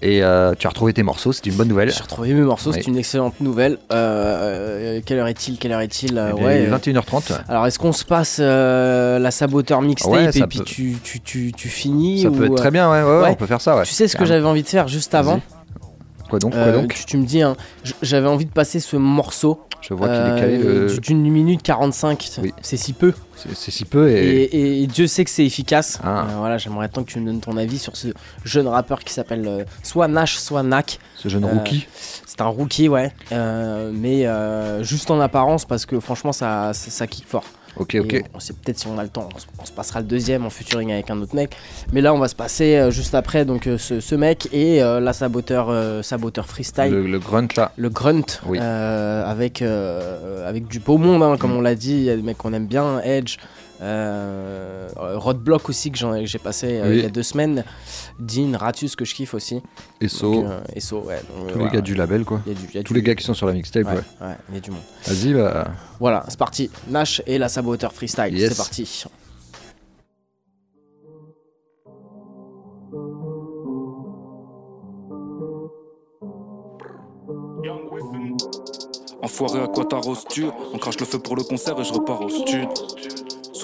[0.02, 1.90] Et euh, tu as retrouvé tes morceaux, c'est une bonne nouvelle.
[1.90, 3.78] J'ai retrouvé mes morceaux, c'est une excellente nouvelle.
[3.92, 6.68] Euh, euh, quelle heure est-il Quelle heure est-il Euh, Eh Ouais.
[6.70, 7.32] 21h30.
[7.48, 11.20] Alors, est-ce qu'on se passe euh, la saboteur mixtape Ouais, et puis peut- tu, tu,
[11.20, 13.80] tu, tu finis Ça ou, peut être très bien, ouais, on peut faire ça.
[13.84, 15.40] Tu sais ce que j'avais envie de faire juste avant
[16.34, 17.56] Quoi donc, quoi Euh, donc tu, tu me dis, hein,
[18.02, 19.60] j'avais envie de passer ce morceau.
[19.80, 22.30] Je vois qu'il est calé, le- d- D'une minute 45.
[22.62, 23.12] C'est si peu.
[23.54, 24.44] C'est si peu et.
[24.44, 25.98] Et, et Dieu sait que c'est efficace.
[26.02, 26.22] Ah.
[26.30, 28.08] Euh, voilà, j'aimerais tant que tu me donnes ton avis sur ce
[28.44, 30.98] jeune rappeur qui s'appelle euh, soit Nash, soit Nak.
[31.16, 31.86] Ce jeune rookie.
[32.26, 33.12] C'est un rookie, ouais.
[33.32, 37.44] Euh, mais euh, juste en apparence parce que franchement, ça, ça, ça kick fort.
[37.76, 38.24] Ok, Et ok.
[38.34, 40.44] On sait peut-être si on a le temps, on se, on se passera le deuxième
[40.46, 41.56] en featuring avec un autre mec.
[41.92, 44.82] Mais là, on va se passer euh, juste après donc euh, ce, ce mec et
[44.82, 45.72] euh, la saboteur,
[46.04, 46.90] saboteur freestyle.
[46.92, 47.72] Le, le grunt là.
[47.76, 48.58] Le grunt Oui.
[48.58, 51.92] avec, avec du beau monde, hein, comme on l'a dit.
[51.94, 53.36] Il y a des mecs qu'on aime bien, Edge,
[53.80, 57.64] euh, Roadblock aussi que j'ai passé euh, il y a deux semaines.
[58.18, 59.60] Dean, Ratus que je kiffe aussi.
[60.00, 60.44] Esso.
[60.44, 60.60] Euh,
[61.00, 61.20] ouais.
[61.38, 62.40] Euh, Tous les gars du label quoi.
[62.84, 63.92] Tous les gars qui sont sur la mixtape, ouais.
[63.92, 64.80] Ouais, ouais y a du monde.
[65.06, 65.68] Vas-y, bah.
[65.98, 66.70] Voilà, c'est parti.
[66.88, 68.36] Nash et la saboteur freestyle.
[68.36, 68.50] Yes.
[68.50, 69.04] C'est parti.
[79.22, 82.28] Enfoiré à quoi t'arroses-tu On crache le feu pour le concert et je repars au
[82.28, 82.68] stud.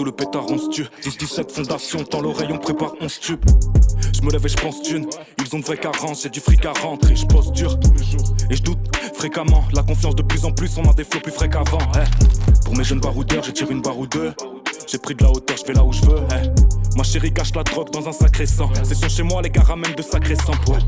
[0.01, 0.87] Sous le pétard, on se tue.
[1.03, 5.07] 10-17 fondations, dans l'oreille, on prépare, on se Je me lève et je pense d'une.
[5.39, 7.15] Ils ont de vraies carences, j'ai du fric à rentrer.
[7.15, 7.79] Je pose dur
[8.49, 8.79] et je doute
[9.13, 9.63] fréquemment.
[9.75, 11.81] La confiance de plus en plus, on a des flots plus frais qu'avant.
[11.97, 12.65] Eh.
[12.65, 14.33] Pour mes jeunes baroudeurs, j'ai tiré une barre ou deux.
[14.91, 16.23] J'ai pris de la hauteur, je vais là où je veux.
[16.31, 16.97] Eh.
[16.97, 18.71] Ma chérie cache la drogue dans un sacré sang.
[18.83, 20.55] C'est son chez moi, les gars ramènent de sacrés sang.
[20.73, 20.79] Ouais.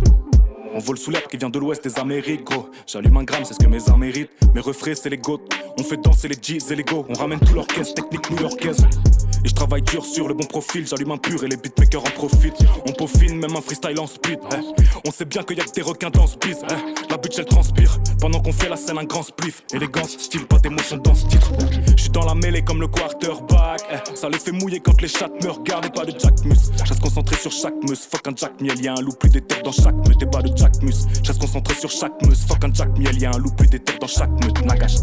[0.75, 2.71] On vole sous l'herbe qui vient de l'ouest des Amériques, gros.
[2.87, 4.31] J'allume un gramme, c'est ce que mes armes méritent.
[4.55, 5.39] Mes refrains, c'est les goats.
[5.79, 7.05] On fait danser les G's et les go.
[7.09, 8.87] On ramène tout l'orchestre, technique new-yorkaise.
[9.45, 12.11] Et je travaille dur sur le bon profil, j'allume un pur et les beatmakers en
[12.11, 12.63] profitent.
[12.89, 14.39] On peaufine, même un freestyle en speed.
[14.53, 14.83] Eh.
[15.07, 16.63] On sait bien qu'il y a que des requins dans ce bise.
[16.71, 17.11] Eh.
[17.11, 19.65] La bitch elle transpire pendant qu'on fait la scène un grand spliff.
[19.75, 21.51] Élégance, style, pas d'émotion dans ce titre.
[21.97, 23.81] Je suis dans la mêlée comme le quarterback.
[23.91, 24.17] Eh.
[24.17, 26.71] Ça les fait mouiller quand les chats me regardent et pas de Jack Mus.
[26.85, 27.97] Je concentré sur chaque mus.
[27.97, 30.81] Fuck un Jack Miel, y'a un loup plus d'éther dans chaque et pas de Jack
[30.81, 31.07] Mus.
[31.25, 32.37] Je concentré sur chaque mus.
[32.47, 34.65] Fuck un Jack Miel, y'a un loup plus d'éther dans chaque meute.
[34.65, 34.95] Nagash.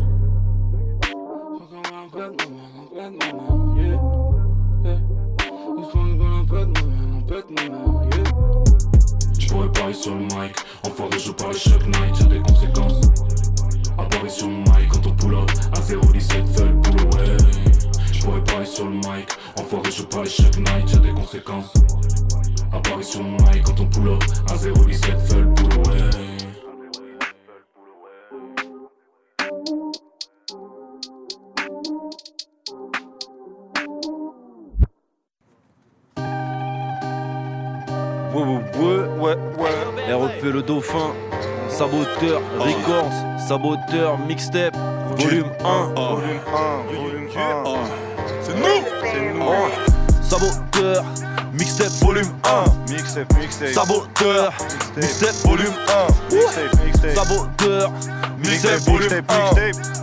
[9.37, 10.55] Je pourrais parler sur le mic,
[10.87, 13.01] enfoiré je parle chaque night, j'ai des conséquences.
[13.97, 17.37] Apparition mic quand on pull up, à 017 veulent boulot, ouais.
[18.13, 19.27] Je pourrais parler sur le mic,
[19.59, 21.73] enfoiré je parle chaque night, j'ai des conséquences.
[22.71, 26.09] Apparition mic quand on pull up, à 017 veulent boulot, ouais.
[38.79, 40.13] Ouais, ouais, ouais.
[40.13, 41.13] REP le dauphin,
[41.69, 44.75] saboteur, records, saboteur, mixtape,
[45.17, 45.93] volume 1.
[45.93, 47.63] Volume 1, volume 1.
[48.41, 50.21] C'est nous, c'est nous.
[50.21, 51.03] Saboteur,
[51.59, 52.91] mixtape, volume 1.
[52.91, 53.73] Mixtape, mixtape.
[53.73, 54.53] Saboteur,
[54.95, 55.75] mixtape, volume
[56.31, 56.35] 1.
[56.35, 57.15] Mixtape, mixtape.
[57.15, 57.91] Saboteur,
[58.39, 59.98] mixtape, volume 1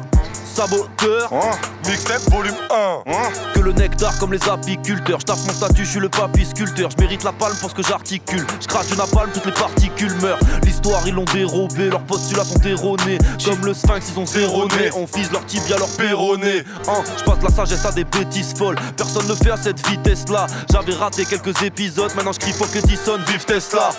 [0.57, 1.31] saboteur.
[1.33, 1.51] Hein
[1.87, 3.13] Mixtape volume 1.
[3.13, 5.19] Hein que le nectar comme les apiculteurs.
[5.21, 6.89] Je mon statut, je suis le papy sculpteur.
[6.91, 8.45] Je mérite la palme pour ce que j'articule.
[8.61, 10.39] Je crache une napalm, toutes les particules meurent.
[10.65, 11.91] L'histoire, ils l'ont dérobé.
[11.91, 13.19] Leurs postulats sont erronés.
[13.45, 14.91] Comme le sphinx, ils ont zéroné.
[14.97, 16.65] On fise leur tibia, leur péroné.
[16.89, 18.77] Hein je passe la sagesse à des bêtises folles.
[18.97, 20.47] Personne ne fait à cette vitesse là.
[20.73, 22.11] J'avais raté quelques épisodes.
[22.17, 23.91] Maintenant je crie faut que Edison vive Tesla.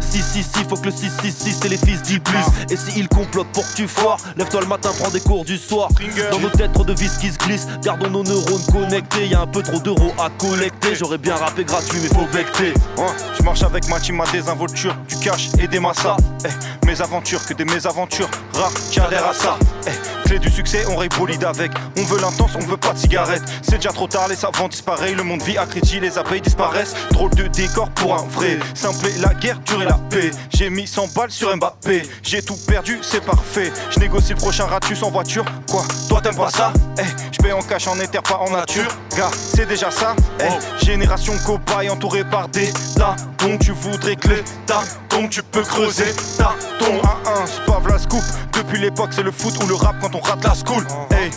[0.00, 2.44] Si, si, si, faut que le 666 c'est les fils d'Iblis.
[2.70, 5.56] Et si ils complotent pour que tu foires, lève-toi le matin, prends des cours du
[5.56, 5.88] soir.
[6.30, 7.66] Dans nos têtes, trop de vis qui se glissent.
[7.82, 9.28] Gardons nos neurones connectés.
[9.28, 10.94] Y'a un peu trop d'euros à collecter.
[10.94, 12.74] J'aurais bien rappé gratuit, mais faut becter.
[12.98, 16.16] Hein, je marche avec ma team à désinvolture, du cash et des massas.
[16.44, 18.28] Eh, mes aventures, que des mésaventures.
[18.54, 19.58] Rares qui adhèrent à ça.
[19.86, 21.72] Eh, clé du succès, on bolide avec.
[21.98, 23.42] On veut l'intense, on veut pas de cigarette.
[23.60, 25.14] C'est déjà trop tard, les savants disparaissent.
[25.14, 26.94] Le monde vit à crédit, les abeilles disparaissent.
[27.10, 28.58] Drôle de décor pour un vrai.
[28.74, 30.30] Simple la guerre, durer la paix.
[30.54, 32.02] J'ai mis 100 balles sur Mbappé.
[32.22, 33.72] J'ai tout perdu, c'est parfait.
[33.90, 35.44] Je négocie le prochain ratus en voiture.
[35.70, 35.84] Quoi?
[36.08, 36.72] Toi t'aimes pas ça?
[36.98, 38.88] Eh, je paye en cash, en éther, pas en nature.
[39.16, 40.14] Gars, c'est déjà ça.
[40.40, 43.16] Eh, génération cobaye entourée par des tas.
[43.42, 47.98] Donc tu voudrais que l'État donc tu peux creuser ta ton 1-1, c'est pas la
[47.98, 48.22] scoop.
[48.56, 50.86] Depuis l'époque, c'est le foot ou le rap quand on rate la school.
[51.10, 51.30] Hey.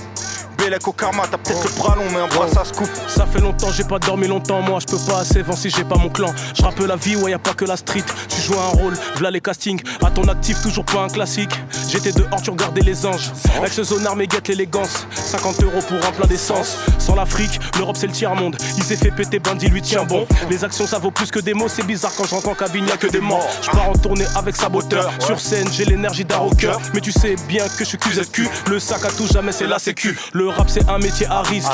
[0.58, 2.89] Bélec au karma, t'as peut-être le bras long, mais un bras ça se coupe.
[3.08, 5.84] Ça fait longtemps, j'ai pas dormi longtemps, moi je peux pas assez vent si j'ai
[5.84, 6.34] pas mon clan.
[6.56, 8.04] Je rappe la vie, ouais, y a pas que la street.
[8.30, 9.82] Tu joues un rôle, v'là les castings.
[10.04, 11.52] À ton actif, toujours pas un classique.
[11.89, 13.32] J'étais dehors, tu regardais les anges.
[13.58, 15.08] Avec ce zonard, mais guette l'élégance.
[15.13, 16.78] 50 euros pour un plein d'essence.
[17.00, 18.58] Sans l'Afrique, l'Europe c'est le tiers-monde.
[18.78, 20.26] Il s'est fait péter, bandit lui tient bon.
[20.50, 23.08] Les actions ça vaut plus que des mots, c'est bizarre quand j'entends cabine, y'a que
[23.08, 23.48] des morts.
[23.62, 25.12] Je pars en tournée avec saboteur.
[25.20, 26.78] Sur scène, j'ai l'énergie d'un rocker.
[26.94, 28.50] Mais tu sais bien que je suis QZQ.
[28.70, 30.18] Le sac à tout jamais, c'est la sécu.
[30.34, 31.72] Le rap c'est un métier à risque.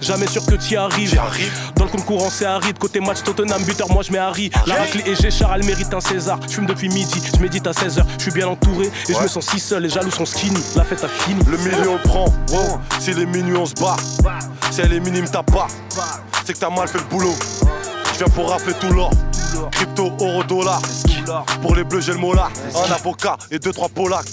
[0.00, 1.18] Jamais sûr que tu y arrives.
[1.76, 2.78] Dans le concurrent c'est aride.
[2.78, 4.50] Côté match Tottenham, buteur, moi je mets Harry.
[4.66, 6.38] La raclée et Géchard, elle mérite un César.
[6.46, 8.02] Je fume depuis midi, je médite à 16h.
[8.18, 9.82] Je suis bien entouré et je me sens si seul.
[9.82, 10.60] Les jaloux sont skinny.
[10.76, 11.42] La fête a fini.
[11.46, 12.26] Le million prend,
[12.98, 13.96] Si les minuit on se bat.
[14.70, 15.66] Si elle est minime, t'as pas.
[16.44, 17.34] C'est que t'as mal fait le boulot.
[18.12, 19.10] Je viens pour rappeler tout l'or.
[19.72, 20.80] Crypto, euro, dollar.
[21.62, 22.50] Pour les bleus, j'ai le molar.
[22.74, 24.26] Un avocat et deux, trois polacs.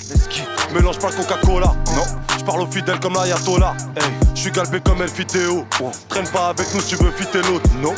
[0.73, 1.73] Mélange pas Coca-Cola.
[1.95, 2.03] Non,
[2.37, 3.75] je parle aux fidèles comme l'ayatollah.
[3.95, 4.03] Hey,
[4.35, 5.65] je suis galbé comme El Fideo.
[6.09, 7.69] Traîne pas avec nous si tu veux fitter l'autre.
[7.81, 7.93] Non.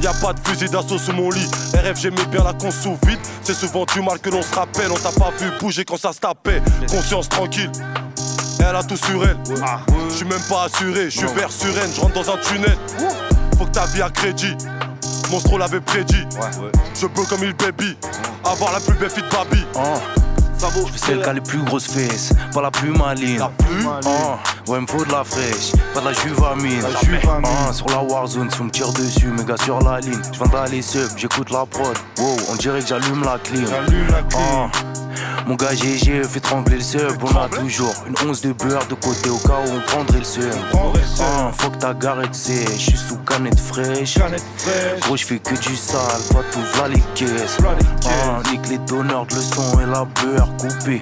[0.00, 1.50] Y'a pas de fusil d'assaut sous mon lit.
[1.74, 3.18] RF, j'aimais bien la con sous vide.
[3.42, 4.92] C'est souvent du mal que l'on se rappelle.
[4.92, 6.62] On t'a pas vu bouger quand ça se tapait.
[6.88, 7.72] Conscience tranquille.
[8.60, 9.36] Elle a tout sur elle.
[10.08, 11.10] Je suis même pas assuré.
[11.10, 11.90] Je suis vert sereine.
[11.94, 12.76] Je rentre dans un tunnel.
[13.58, 14.56] Faut que ta vie a crédit.
[15.30, 16.26] Monstro l'avait prédit.
[16.94, 17.96] Je peux comme il baby.
[18.44, 19.64] Avoir la plus belle fille de.
[20.58, 23.38] Je celle qui a les plus grosses fesses, pas la plus maligne.
[23.38, 26.82] La plus uh, Ouais, me faut de la fraîche, pas de la juvamine.
[26.82, 27.48] La juvamine.
[27.70, 30.20] Uh, sur la Warzone, si on me tire dessus, mes gars sur la ligne.
[30.32, 31.96] Je vends les sub, j'écoute la prod.
[32.18, 33.66] Wow, on dirait que j'allume la clim.
[33.66, 34.40] J'allume la clim.
[34.40, 35.07] Uh,
[35.46, 37.22] Mon gars GG fait trembler le sub.
[37.22, 40.24] On a toujours une once de beurre de côté au cas où on prendrait le
[40.24, 40.50] seum.
[41.20, 44.18] Ah, faut que ta garette sèche, je suis sous canette fraîche.
[45.00, 47.58] Gros, je fais que du sale, pas tout va les caisses.
[48.06, 51.00] Ah, nique les donneurs de leçons et la beurre coupée.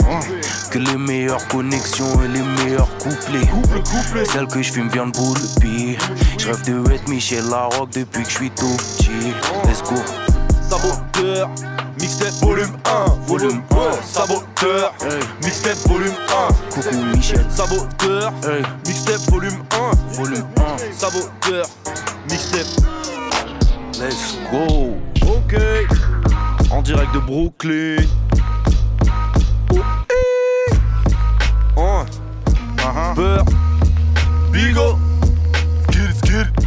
[0.70, 3.48] Que les meilleures connexions et les meilleurs couplets.
[4.32, 5.38] Celle que je fume vient de boule,
[6.38, 9.10] je rêve de être Michel Larocque depuis que je suis tout petit.
[9.64, 9.96] Let's go.
[10.68, 11.50] Saboteur,
[12.06, 14.94] mixtape volume 1, volume 1, saboteur,
[15.42, 16.54] mixtape volume 1.
[16.70, 17.44] Coucou Michel.
[17.50, 18.32] Saboteur,
[18.86, 21.66] mixtape volume 1, volume 1, saboteur,
[22.30, 22.68] mixtape.
[23.98, 24.94] Let's go.
[25.26, 25.56] Ok,
[26.70, 27.96] en direct de Brooklyn.
[29.72, 30.76] Oh, eh.
[31.76, 32.04] Oh.
[32.84, 33.14] Uh-huh.
[33.16, 33.44] Beurre,
[34.52, 34.96] Bigo,
[35.90, 36.66] get it, get it.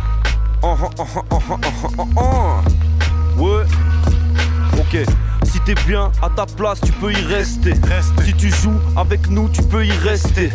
[0.61, 2.61] Uh-huh, uh-huh, uh-huh, uh-huh, uh-huh.
[3.37, 3.63] Ouais,
[4.77, 5.28] ok.
[5.51, 7.73] Si t'es bien à ta place, tu peux y rester.
[8.23, 10.51] Si tu joues avec nous, tu peux y rester.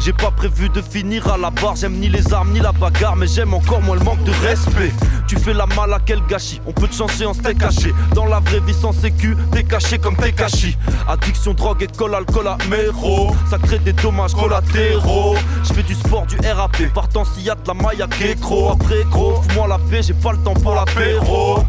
[0.00, 1.76] J'ai pas prévu de finir à la barre.
[1.76, 4.92] J'aime ni les armes ni la bagarre, mais j'aime encore moins le manque de respect.
[5.28, 6.60] Tu fais la mal à quel gâchis?
[6.66, 7.92] On peut te changer en steak caché.
[8.14, 10.76] Dans la vraie vie sans sécu, t'es caché comme t'es caché.
[11.06, 13.36] Addiction, drogue, école, alcool, améro.
[13.48, 15.36] Ça crée des dommages collatéraux.
[15.64, 16.92] Je fais du sport, du RAP.
[16.94, 18.72] Partant s'il y a de la maille à Kékro.
[18.72, 21.62] Après gros, fous-moi la paix, j'ai pas le temps pour l'apéro.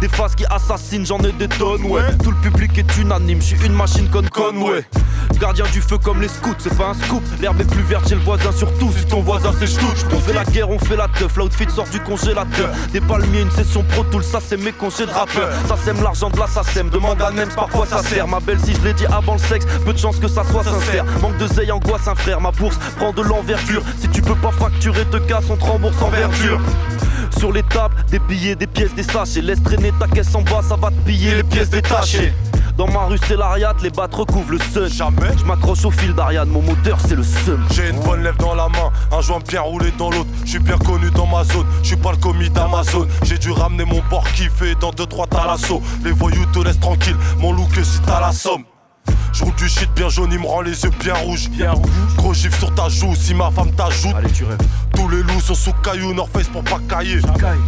[0.00, 2.02] Des phases qui assassinent, j'en ai des tonnes, ouais.
[2.22, 4.84] Tout le public est unanime, je une machine con Conway.
[5.38, 7.22] Gardien du feu comme les scouts, c'est pas un scoop.
[7.40, 10.04] L'herbe est plus verte chez le voisin, surtout si ton voisin c'est ch'touche.
[10.12, 11.36] On fait la guerre, on fait la teuf.
[11.36, 12.70] L'outfit sort du congélateur.
[12.92, 15.48] Des palmiers, une session pro tool, ça c'est mes congés de rappeur.
[15.68, 16.90] Ça sème l'argent de la ça sème.
[16.90, 18.26] Demande à Nems, parfois ça sert.
[18.26, 20.64] Ma belle, si je l'ai dit avant le sexe, peu de chance que ça soit
[20.64, 21.04] sincère.
[21.22, 22.40] Manque de zeille, angoisse, un frère.
[22.40, 23.82] Ma bourse prend de l'envergure.
[24.00, 26.60] Si tu peux pas facturer, te casse, on te rembourse en verdure.
[27.36, 29.42] Sur les tables, des billets, des pièces, des sachets.
[29.42, 32.32] Laisse traîner ta caisse en bas, ça va te piller les pièces détachées.
[32.76, 34.88] Dans ma rue, c'est l'ariat, les battes recouvrent le sun.
[34.88, 35.36] Jamais.
[35.36, 37.60] Je m'accroche au fil d'Ariane, mon moteur, c'est le seum.
[37.72, 40.30] J'ai une bonne lèvre dans la main, un joint bien roulé dans l'autre.
[40.44, 43.08] Je suis bien connu dans ma zone, je suis pas le commis d'Amazon.
[43.24, 45.82] J'ai dû ramener mon bord kiffé dans 2-3 talassos.
[46.04, 48.62] Les voyous te laissent tranquille, mon look si t'as la somme.
[49.32, 51.48] Je roule du shit bien jaune, il me rend les yeux bien rouges.
[51.50, 51.90] Bien rouge.
[52.16, 54.14] Gros gif sur ta joue si ma femme t'ajoute.
[54.16, 54.58] Allez, tu rêves.
[55.08, 57.20] Tous les loups sont sous caillou, North Face pour pas cailler.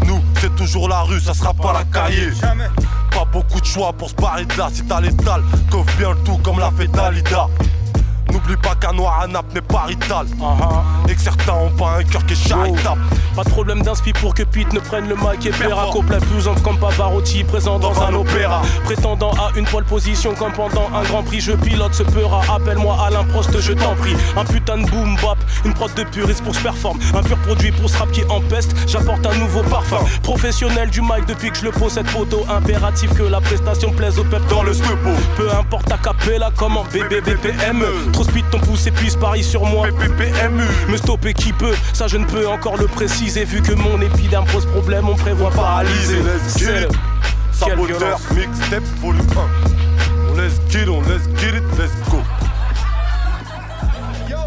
[0.07, 2.33] Nous, c'est toujours la rue, ça sera pas la cahier.
[3.11, 5.43] Pas beaucoup de choix pour se barrer de là si t'as l'étal.
[5.71, 7.49] Coffre bien le tout comme l'a fait Dalida.
[8.51, 10.27] N'oublie pas qu'un noir à nappe n'est pas rital.
[11.09, 13.01] Et que certains ont pas un cœur qui est charitable.
[13.37, 15.87] Pas de problème d'inspi pour que Pete ne prenne le mic et Pera.
[15.93, 18.63] Couplet plus comme Pavarotti présent dans, un opéra.
[18.85, 22.97] Prétendant à une pole position comme pendant un grand prix Je pilote ce peura, appelle-moi
[23.07, 24.17] Alain Prost je t'en prie.
[24.37, 26.99] Un putain de boom bap, une prod de puriste pour se performe.
[27.15, 30.05] Un pur produit pour ce rap qui empeste J'apporte un nouveau parfum.
[30.25, 34.19] Professionnel du mic depuis que je le pose cette photo Impératif que la prestation plaise
[34.19, 34.49] au peuple.
[34.51, 39.43] Dans le stepo Peu importe ta capella comment BBBPME Trop speed ton pouce épuise Paris
[39.43, 43.63] sur moi PPMU Me stopper qui peut, ça je ne peux encore le préciser Vu
[43.63, 46.89] que mon épiderme pose problème on prévoit paralyser Let's get
[47.53, 50.31] C'est Saboteur, mixtape, volume 1.
[50.31, 52.23] On let's get it, on let's get it, let's go.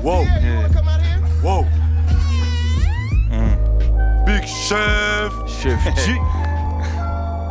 [0.02, 0.26] Wow.
[1.44, 1.66] Wow.
[4.26, 5.32] Big chef.
[5.48, 6.18] Chef G.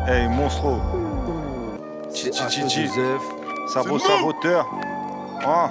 [0.04, 0.80] Hey, monstro.
[2.12, 2.88] Chichi
[3.68, 4.66] Sabot, saboteur.
[5.46, 5.70] Ah.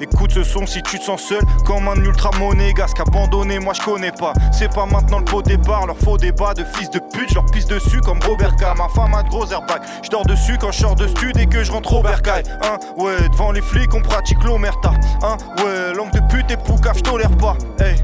[0.00, 3.82] Écoute ce son si tu te sens seul Comme un ultra monégasque abandonné moi je
[3.82, 4.32] connais pas.
[4.52, 7.46] C'est pas maintenant le pot départ Leur faux débat de fils de pute Je leur
[7.46, 10.72] pisse dessus comme Robert K Ma femme a de gros airbags Je dors dessus quand
[10.72, 12.44] je sors de stud Et que je rentre au bercail.
[12.62, 14.92] Hein ouais devant les flics on pratique l'omerta.
[15.22, 17.56] Hein ouais langue de pute et poucave je tolère pas.
[17.80, 17.96] Hey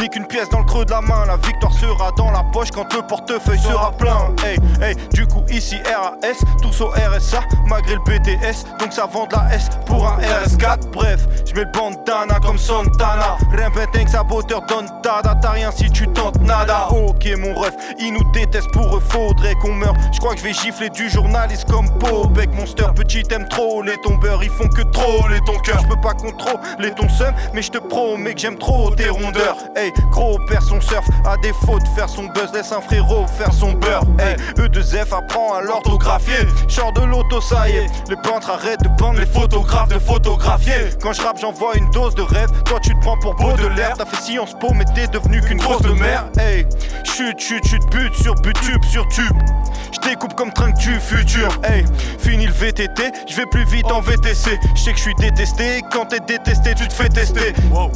[0.00, 2.70] Nique une pièce dans le creux de la main, la victoire sera dans la poche
[2.70, 4.34] quand le portefeuille sera plein.
[4.44, 9.26] Hey, hey, du coup ici RAS, tous au RSA, malgré le BTS, donc ça vend
[9.26, 10.90] de la S pour un RS4.
[10.92, 13.36] Bref, je mets le bandana comme Santana.
[13.52, 13.70] Rien
[14.06, 16.88] saboteur donne dada, t'as rien si tu tentes nada.
[16.90, 19.94] Ok mon ref, ils nous détestent pour eux, faudrait qu'on meure.
[20.12, 22.86] Je crois que je vais gifler du journaliste comme Bobek Monster.
[22.94, 25.80] Petit aime trop les tombeurs, ils font que troller ton cœur.
[25.82, 29.56] Je peux pas contrôler ton seum, mais je te promets que j'aime trop tes rondeurs.
[29.76, 33.52] Hey, gros perd son surf, à défaut de faire son buzz, laisse un frérot faire
[33.52, 34.04] son beurre.
[34.18, 36.46] Hey, E2F apprend à l'orthographier.
[36.68, 37.86] Chors de l'auto, ça y est.
[38.08, 40.90] Les peintres arrêtent de peindre, les photographes de photographier.
[41.00, 42.50] Quand je rappe, j'envoie une dose de rêve.
[42.64, 43.94] Toi, tu te prends pour beau de l'air.
[43.96, 46.26] T'as fait science po, mais t'es devenu qu'une grosse de mer.
[46.38, 46.66] Hey,
[47.04, 49.36] chute, chute, chute, but sur but, tube sur tube.
[49.92, 51.48] Je découpe comme train du futur.
[51.64, 51.84] Hey,
[52.18, 54.58] fini le VTT, je vais plus vite en VTC.
[54.74, 57.52] Je sais que je suis détesté, quand t'es détesté, tu te fais tester.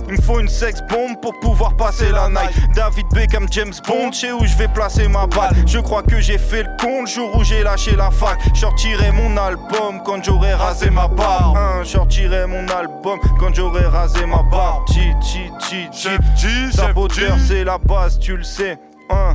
[0.08, 2.52] Il me faut une sex bombe pour pouvoir passer la night.
[2.74, 5.54] David Beckham, James Bond, je sais où je vais placer ma balle.
[5.66, 8.38] Je crois que j'ai fait le con le jour où j'ai lâché la fac.
[8.54, 11.56] Je sortirai mon album quand j'aurai rasé ma barbe.
[11.56, 14.84] Hein, sortirai mon album quand j'aurai rasé ma barbe.
[14.88, 15.88] Chi, chi, chi,
[16.36, 16.72] chi.
[16.72, 18.78] Saboteur, c'est la base, tu le sais.
[19.10, 19.34] Hein.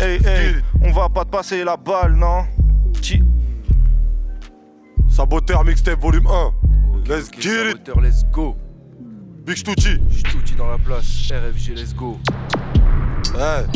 [0.00, 2.44] Hey, hey, on va pas te passer la balle, non?
[3.00, 3.22] Chi.
[5.08, 6.52] Saboteur mixtape volume 1.
[7.06, 7.96] let's get it.
[7.96, 8.56] Let's go.
[9.44, 9.98] Big Stucci.
[10.10, 11.28] Stucci dans la place.
[11.30, 12.16] RFG, let's go.
[13.34, 13.66] Ouais.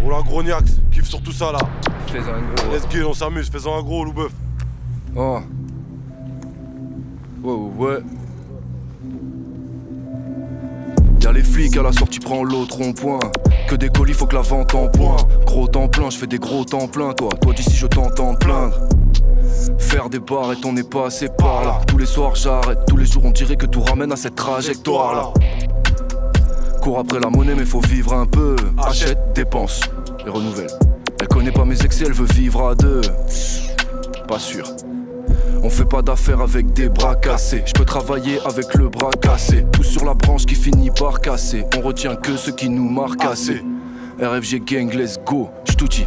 [0.00, 1.58] Roland Grognax, kiffe sur tout ça là.
[2.06, 2.72] Fais un gros.
[2.72, 4.30] Let's get it, on s'amuse, fais-en un gros, Loubeuf.
[5.16, 5.40] Oh.
[7.42, 7.98] Ouais, ouais, ouais.
[11.20, 13.18] Y'a les flics à la sortie, prends l'autre rond-point.
[13.68, 15.16] Que des colis, faut que la vente en point.
[15.44, 17.30] Gros temps plein, je fais des gros temps plein, toi.
[17.42, 18.78] Toi d'ici, je t'entends plaindre.
[19.78, 21.80] Faire des bars et on n'est pas assez par là.
[21.86, 22.78] Tous les soirs, j'arrête.
[22.86, 25.32] Tous les jours, on dirait que tout ramène à cette trajectoire là.
[26.80, 28.56] Cours après la monnaie, mais faut vivre un peu.
[28.78, 29.80] Achète, dépense
[30.26, 30.70] et renouvelle.
[31.20, 33.00] Elle connaît pas mes excès, elle veut vivre à deux.
[34.28, 34.64] Pas sûr.
[35.62, 37.62] On fait pas d'affaires avec des bras cassés.
[37.66, 39.66] Je peux travailler avec le bras cassé.
[39.72, 41.64] Tout sur la branche qui finit par casser.
[41.76, 43.62] On retient que ce qui nous marque assez.
[44.20, 45.50] RFG gang, let's go.
[45.64, 46.04] J'touti.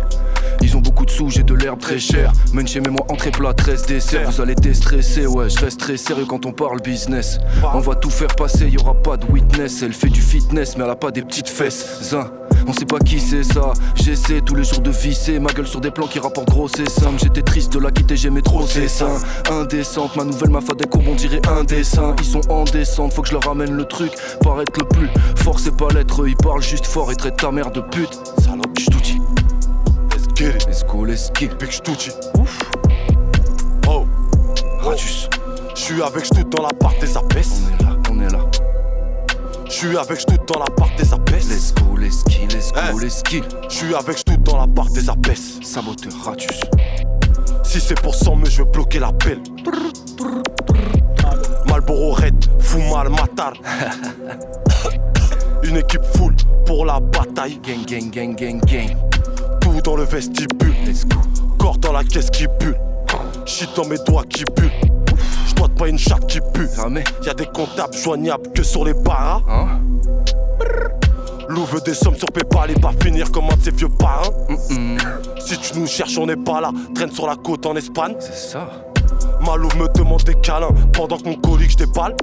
[0.62, 2.32] Ils ont beaucoup de sous, j'ai de l'herbe très chère.
[2.54, 4.32] Même chez moi, entrée plat, 13 desserts.
[4.32, 7.40] Vous allez déstresser, ouais, je reste très sérieux quand on parle business.
[7.74, 9.82] On va tout faire passer, y aura pas de witness.
[9.82, 12.02] Elle fait du fitness, mais elle a pas des petites fesses.
[12.04, 12.32] Zin.
[12.68, 13.74] On sait pas qui c'est ça.
[13.96, 16.90] J'essaie tous les jours de visser ma gueule sur des plans qui rapportent gros c'est
[16.90, 17.20] simple.
[17.22, 19.18] J'étais triste de la quitter, j'aimais trop ses seins.
[19.50, 22.16] Indécente, ma nouvelle ma courbes, on dirait indécent.
[22.20, 24.12] Ils sont en descente, faut que je leur ramène le truc.
[24.44, 26.28] Paraître le plus fort, c'est pas l'être.
[26.28, 28.20] Ils parlent juste fort et traitent ta mère de pute.
[28.40, 29.12] Salope, j'touti.
[29.12, 29.21] Let's
[31.10, 31.58] it.
[31.60, 32.12] Big Stucci.
[32.40, 32.60] Ouf.
[33.88, 34.06] Oh.
[34.82, 35.30] Radius.
[35.76, 37.62] Je suis avec Stout dans l'appart et ça baisse.
[37.70, 38.40] On est là, on est là.
[39.66, 41.50] Je suis avec Stout dans l'appart et ça baisse.
[41.50, 43.00] Let's go, let's kill, let's go, Hey.
[43.00, 43.44] let's kill.
[43.70, 45.60] Je suis avec Stout dans l'appart et ça baisse.
[45.64, 46.60] Saboteur, Radius.
[47.64, 49.40] Si c'est pour 100 mais je vais bloquer l'appel.
[51.68, 53.54] Malboro Red, fou mal matar.
[55.64, 56.36] Une équipe full
[56.66, 57.60] pour la bataille.
[57.64, 59.11] Gang, gang, gang, gang, gang.
[59.72, 60.76] Tout dans le vestibule.
[61.58, 62.78] Corps dans la caisse qui bulle.
[63.46, 64.72] Shit dans mes doigts qui bulle.
[65.48, 66.68] Je dois pas une chatte qui pue.
[67.26, 69.42] Y'a des comptables joignables que sur les paras.
[69.50, 69.80] Hein
[71.48, 74.32] Lou veut des sommes sur PayPal et pas finir comme un de ses vieux parrains.
[75.40, 76.72] Si tu nous cherches, on n'est pas là.
[76.94, 78.16] Traîne sur la côte en Espagne.
[78.20, 78.68] C'est ça.
[79.46, 82.16] Malou me demande des câlins pendant que mon colique je déballe.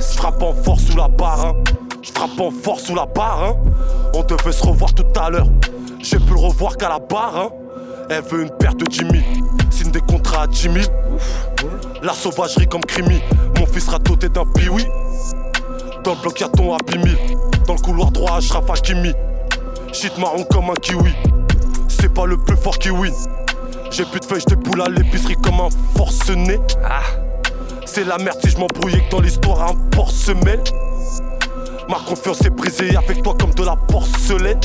[0.00, 1.54] Frappe en force sous la barre, hein.
[2.02, 3.56] Je frappe en force sous la barre, hein.
[4.14, 5.48] On devait se revoir tout à l'heure.
[6.08, 7.48] J'ai pu le revoir qu'à la barre, hein.
[8.08, 9.24] Elle veut une paire de Jimmy.
[9.70, 10.86] Signe des contrats à Jimmy.
[12.00, 13.20] La sauvagerie comme Crimi.
[13.58, 14.86] Mon fils sera doté d'un piwi.
[16.04, 17.18] Dans le bloc y'a ton Happy Meal.
[17.66, 19.14] Dans le couloir droit, Ashraf Hakimi.
[19.92, 21.12] Shit marron comme un kiwi.
[21.88, 23.12] C'est pas le plus fort qui win.
[23.90, 26.60] J'ai plus de feuilles, j'te poule à l'épicerie comme un forcené.
[26.84, 27.00] Ah.
[27.84, 30.62] C'est la merde si je m'embrouillais que dans l'histoire un porcemel.
[31.88, 34.60] Ma confiance est brisée avec toi comme de la porcelaine.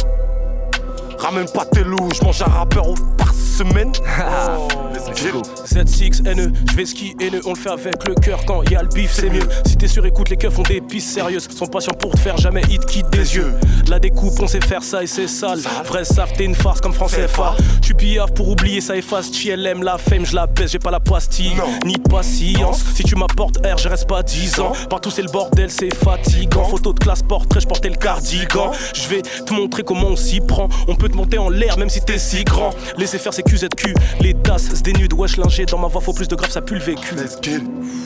[1.22, 3.91] Ramène pas tes loups, je mange un rappeur au par semaine.
[4.24, 4.67] Oh.
[4.93, 5.41] Let's go.
[5.65, 8.82] Z6 NE, je vais ski haineux, on le fait avec le cœur quand y a
[8.82, 9.47] le bif, c'est mieux.
[9.65, 12.38] Si t'es sur écoute, les keufs ont des pistes sérieuses, sont patients pour te faire
[12.38, 13.53] jamais hit quitte des yeux.
[13.88, 15.59] La découpe, on sait faire ça et c'est sale.
[15.86, 17.55] Vrai savent, t'es une farce comme français FA.
[17.82, 19.32] Tu piaves pour oublier, ça efface.
[19.32, 21.53] TLM, la fame, je la baisse, j'ai pas la pastille,
[21.86, 22.84] ni de patience.
[22.95, 24.74] Si tu m'apportes R, je reste pas 10 ans.
[24.89, 26.65] Partout c'est le bordel, c'est fatigant.
[26.65, 28.72] Photo de classe portrait, je portais le cardigan.
[28.93, 30.67] Je vais te montrer comment on s'y prend.
[30.88, 32.72] On peut te monter en l'air même si t'es si grand.
[32.97, 35.66] Laissez faire ces QZQ, les tasses se dénudent, wesh linger.
[35.66, 37.16] Dans ma voix, faut plus de grave, ça pue le vécu.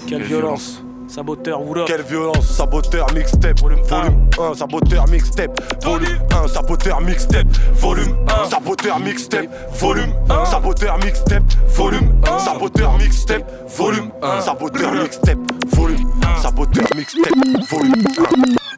[0.08, 0.82] Quelle violence.
[1.08, 3.82] Saboteur, what Quelle violence, saboteur mixtape, volume
[4.40, 9.48] 1, saboteur mixtape, volume 1, saboteur mixtape, volume 1, saboteur mixtape,
[9.80, 15.38] volume 1, saboteur mixtape, volume 1, saboteur mixtape, volume 1, saboteur mixtape,
[15.76, 18.75] volume 1, saboteur mixtape, volume 1.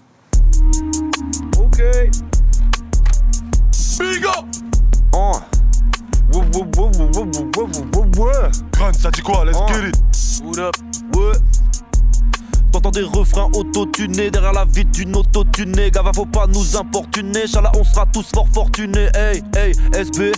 [14.32, 15.92] Derrière la vie d'une auto-tuné.
[15.92, 17.48] Gava, faut pas nous importuner.
[17.48, 19.10] Chala, on sera tous fort fortunés.
[19.16, 20.32] Hey, hey, SB,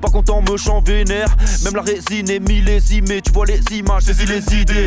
[0.00, 1.34] pas content, me chant vénère.
[1.64, 3.20] Même la résine est millésimée.
[3.20, 4.86] Tu vois les images, saisis les idées.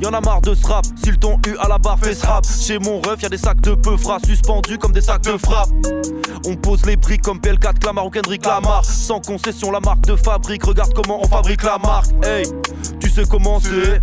[0.00, 2.44] Y'en a marre de ce rap, si le ton à la barre fait ce rap.
[2.46, 5.70] Chez mon ref, y'a des sacs de peu fras suspendus comme des sacs de frappe.
[6.46, 8.84] On pose les prix comme PL4, Clamar ou Kendrick Lamar.
[8.84, 10.64] Sans concession, la marque de fabrique.
[10.64, 12.12] Regarde comment on fabrique la marque.
[12.22, 12.46] Hey,
[13.00, 14.00] tu sais comment c'est.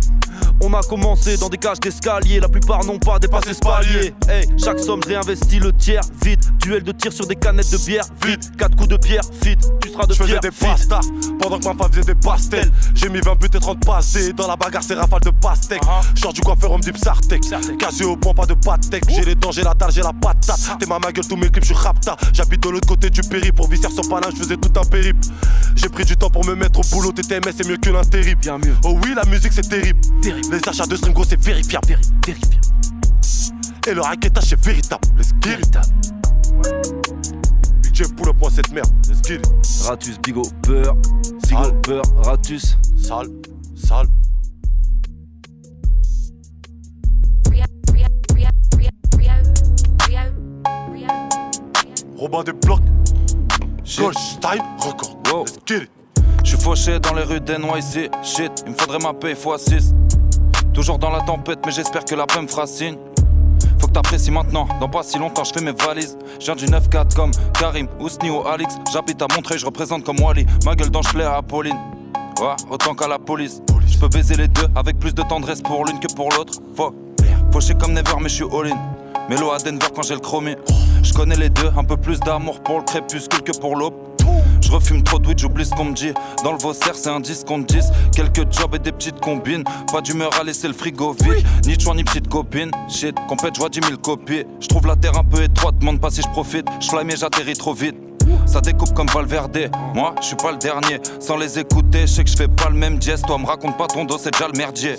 [0.60, 4.14] On a commencé dans des cages d'escalier, la plupart n'ont pas dépassé ce palier.
[4.28, 6.50] Hey, chaque somme réinvestit le tiers, vite.
[6.58, 8.56] Duel de tir sur des canettes de bière, vite.
[8.56, 9.60] Quatre coups de pierre, vite.
[9.82, 11.00] Tu seras de Je pierre, des pastas
[11.40, 12.70] pendant que ma femme faisait des pastels.
[12.94, 14.32] J'ai mis 20 buts et 30 passés.
[14.32, 15.82] Dans la bagarre, c'est rafale de pastèque.
[16.14, 17.42] Genre du coiffeur, on me dit Psartec.
[17.78, 19.04] Cassé au point, pas de patek.
[19.08, 20.78] J'ai les dents, j'ai la dalle, j'ai la patate.
[20.78, 22.16] T'es ma ma gueule, tous mes clips, je suis rapta.
[22.32, 23.52] J'habite de l'autre côté du périple.
[23.52, 25.20] Pour visser sur Palin, je faisais tout un périple.
[25.76, 27.12] J'ai pris du temps pour me mettre au boulot.
[27.12, 28.38] TTMS, c'est mieux que l'intérim.
[28.38, 28.74] Bien mieux.
[28.84, 30.00] Oh oui, la musique, c'est terrible.
[30.50, 31.98] Les achats de stream, gros, c'est vérifiable.
[32.26, 32.60] Vérifiable.
[33.86, 35.02] Et le raquetage, c'est véritable.
[35.16, 35.78] Let's get it.
[37.82, 38.90] Budget pour le point, cette merde.
[39.08, 39.86] Let's get it.
[39.86, 40.96] Ratus, bigo, peur.
[41.48, 42.76] Bigo, peur, ratus.
[42.96, 43.28] Sale,
[43.74, 44.08] sale.
[52.16, 52.80] Robin des blocs.
[53.98, 55.18] Goldstein, record.
[55.26, 55.90] Let's get it.
[56.42, 58.10] Je suis fauché dans les rues d'NYC.
[58.22, 59.92] Shit, il me faudrait ma paye x6.
[60.74, 62.66] Toujours dans la tempête, mais j'espère que la paix me fera.
[62.66, 66.18] Faut que t'apprécies maintenant, dans pas si longtemps je fais mes valises.
[66.40, 68.74] Je viens du 9-4 comme Karim, Ousni ou Alix.
[68.92, 70.44] J'habite à Montreuil, je représente comme Wally.
[70.64, 71.78] Ma gueule dans à Apolline.
[72.40, 73.62] Ouais, autant qu'à la police.
[73.86, 76.54] Je peux baiser les deux avec plus de tendresse pour l'une que pour l'autre.
[76.74, 76.92] Faut,
[77.52, 78.76] fauché comme Never, mais je suis all-in.
[79.28, 80.56] Mélo à Denver quand j'ai le chromé.
[81.04, 83.94] Je connais les deux, un peu plus d'amour pour le crépuscule que pour l'aube.
[84.64, 86.12] Je refume trop de weed, j'oublie ce qu'on me dit.
[86.42, 87.84] Dans le Vaussaire, c'est un 10 contre 10.
[88.16, 89.62] Quelques jobs et des petites combines.
[89.92, 91.44] Pas d'humeur à laisser le frigo vide.
[91.66, 92.70] Ni choix ni petite copine.
[92.88, 94.44] Shit, compète, je vois 10 000 copies.
[94.60, 96.66] Je trouve la terre un peu étroite, demande pas si je profite.
[96.80, 97.96] Je fly mais j'atterris trop vite.
[98.46, 99.70] Ça découpe comme Valverde.
[99.94, 100.98] Moi, je suis pas le dernier.
[101.20, 103.26] Sans les écouter, je sais que je fais pas le même geste.
[103.26, 104.94] Toi, me raconte pas ton dos, c'est déjà le merdier.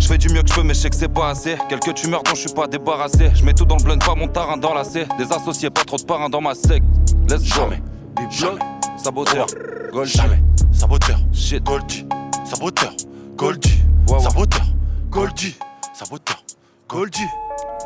[0.00, 1.56] Je fais du mieux que je peux, mais je sais que c'est pas assez.
[1.68, 3.30] Quelques tumeurs dont je suis pas débarrassé.
[3.34, 5.06] Je mets tout dans le blend, pas mon tarin dans la C.
[5.16, 6.84] Des associés, pas trop de parrains dans ma secte.
[7.28, 7.70] Go.
[8.16, 8.58] Des blocs,
[9.06, 9.46] saboteur,
[9.92, 10.08] gold.
[10.08, 10.40] Jamais.
[10.72, 11.16] Saboteur.
[11.32, 11.62] Shit.
[11.62, 12.08] Goldie.
[12.44, 12.92] Saboteur.
[13.36, 13.80] Goldie.
[14.08, 14.62] Saboteur.
[15.10, 15.56] Goldie.
[15.94, 16.42] Saboteur.
[16.88, 17.30] Goldie.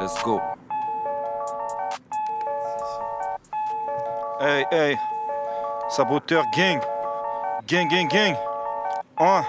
[0.00, 0.40] Let's go.
[4.40, 4.96] Hey, hey,
[5.90, 6.80] saboteur gang,
[7.66, 8.34] gang, gang, gang.
[9.18, 9.44] Hein.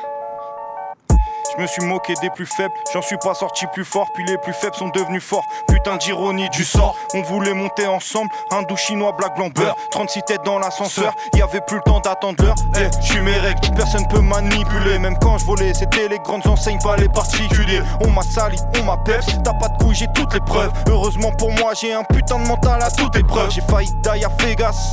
[1.56, 4.38] Je me suis moqué des plus faibles, j'en suis pas sorti plus fort, puis les
[4.38, 5.44] plus faibles sont devenus forts.
[5.68, 9.76] Putain d'ironie du sort, on voulait monter ensemble, un doux chinois, black blanc beurre.
[9.92, 12.56] 36 têtes dans l'ascenseur, y avait plus le temps d'attendre l'heure.
[12.78, 16.48] Eh, je suis mes règles, personne peut manipuler, même quand je volais, c'était les grandes
[16.48, 17.82] enseignes, pas les particuliers.
[18.06, 20.72] On m'a sali, on m'a peps, t'as pas de couilles, j'ai toutes les preuves.
[20.88, 23.52] Heureusement pour moi, j'ai un putain de mental à toute épreuve.
[23.52, 24.92] J'ai failli die à Vegas,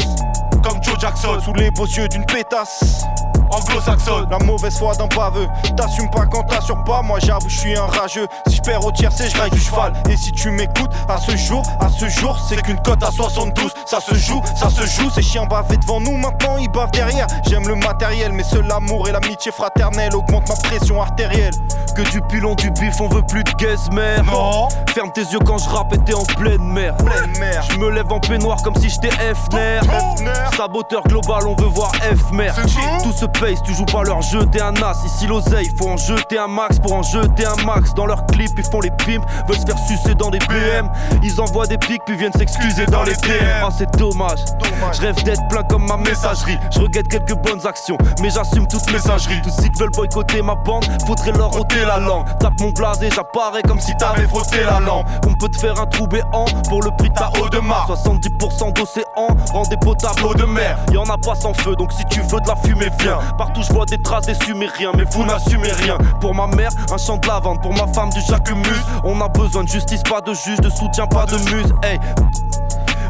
[0.63, 3.05] comme Joe Jackson, sous les beaux yeux d'une pétasse.
[3.51, 5.49] Anglo-saxonne, la mauvaise foi d'un baveux.
[5.77, 8.27] T'assumes pas quand t'assures pas, moi j'avoue, je suis un rageux.
[8.47, 9.95] Si je perds au tiers, c'est je du cheval.
[10.11, 13.73] Et si tu m'écoutes, à ce jour, à ce jour, c'est qu'une cote à 72.
[13.87, 15.11] Ça se joue, ça se joue.
[15.11, 17.27] Ces chiens bavés devant nous, maintenant ils bavent derrière.
[17.49, 21.55] J'aime le matériel, mais seul l'amour et l'amitié fraternelle augmentent ma pression artérielle.
[21.99, 24.23] Que du pilon, du bif, on veut plus de gaze mère.
[24.23, 24.69] Non.
[24.95, 26.97] Ferme tes yeux quand je rappe et t'es en pleine mer.
[26.99, 27.61] Pleine mer.
[27.69, 29.81] Je me lève en peignoir comme si j'étais Fner.
[30.57, 32.55] Saboteur global, on veut voir F mer.
[33.03, 35.05] Tout se paye tu joues pas leur jeu, t'es un as.
[35.05, 37.93] Ici l'oseille, faut en jeter un max pour en jeter un max.
[37.95, 40.89] Dans leurs clips, ils font les pimps, veulent se faire sucer dans des BM.
[41.25, 43.65] Ils envoient des pics puis viennent s'excuser dans les DM.
[43.65, 44.45] Ah, c'est dommage.
[44.93, 46.59] Je rêve d'être plein comme ma messagerie.
[46.71, 49.43] Je regrette quelques bonnes actions, mais j'assume toute messagerie.
[49.43, 52.27] Tous ceux qui veulent boycotter ma bande, faudrait leur ôter langue.
[52.39, 55.07] Tape mon blasé, j'apparais comme si t'avais frotté la lampe.
[55.27, 57.89] On peut te faire un trou béant pour le prix de ta eau de mar.
[57.89, 60.79] 70% d'océan, rendez potable eau de mer.
[60.93, 63.19] Y'en a pas sans feu, donc si tu veux de la fumée, viens.
[63.39, 65.97] Partout je vois des traces des sumériens, mais vous n'assumez rien.
[66.21, 67.63] Pour ma mère, un champ de lavande.
[67.63, 68.83] Pour ma femme, du jacquemus.
[69.05, 71.73] On a besoin de justice, pas de juge, de soutien, pas de muse.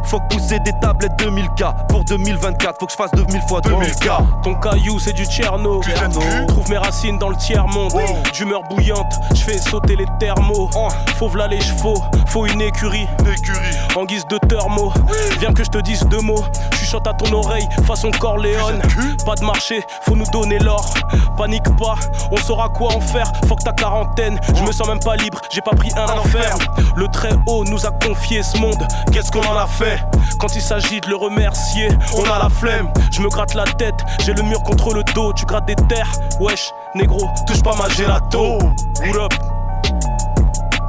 [0.08, 4.42] Faut que pousser des tablettes 2000K pour 2024, faut que je fasse 2000 fois 2000K.
[4.42, 5.80] Ton caillou c'est du Tcherno.
[6.48, 7.92] Trouve mes racines dans le tiers-monde.
[8.32, 10.70] D'humeur bouillante, je fais sauter les thermos.
[11.16, 13.06] Fauve là les chevaux, faut une écurie.
[13.96, 14.92] En guise de thermo.
[15.40, 16.44] Viens que je te dise deux mots.
[16.72, 18.80] Chuchote à ton oreille, façon Corléone.
[19.26, 20.94] Pas de marché, faut nous donner l'or.
[21.36, 21.96] Panique pas,
[22.30, 23.30] on saura quoi en faire.
[23.46, 26.56] Faut que ta quarantaine, je me sens même pas libre, j'ai pas pris un enfer.
[26.96, 28.86] Le très haut nous a confié ce monde.
[29.12, 29.97] Qu'est-ce qu'on en a fait?
[30.38, 32.92] Quand il s'agit de le remercier, on a la flemme.
[33.10, 35.32] Je me gratte la tête, j'ai le mur contre le dos.
[35.32, 38.58] Tu grattes des terres, wesh, négro, touche pas ma gelato.
[38.58, 39.34] What up?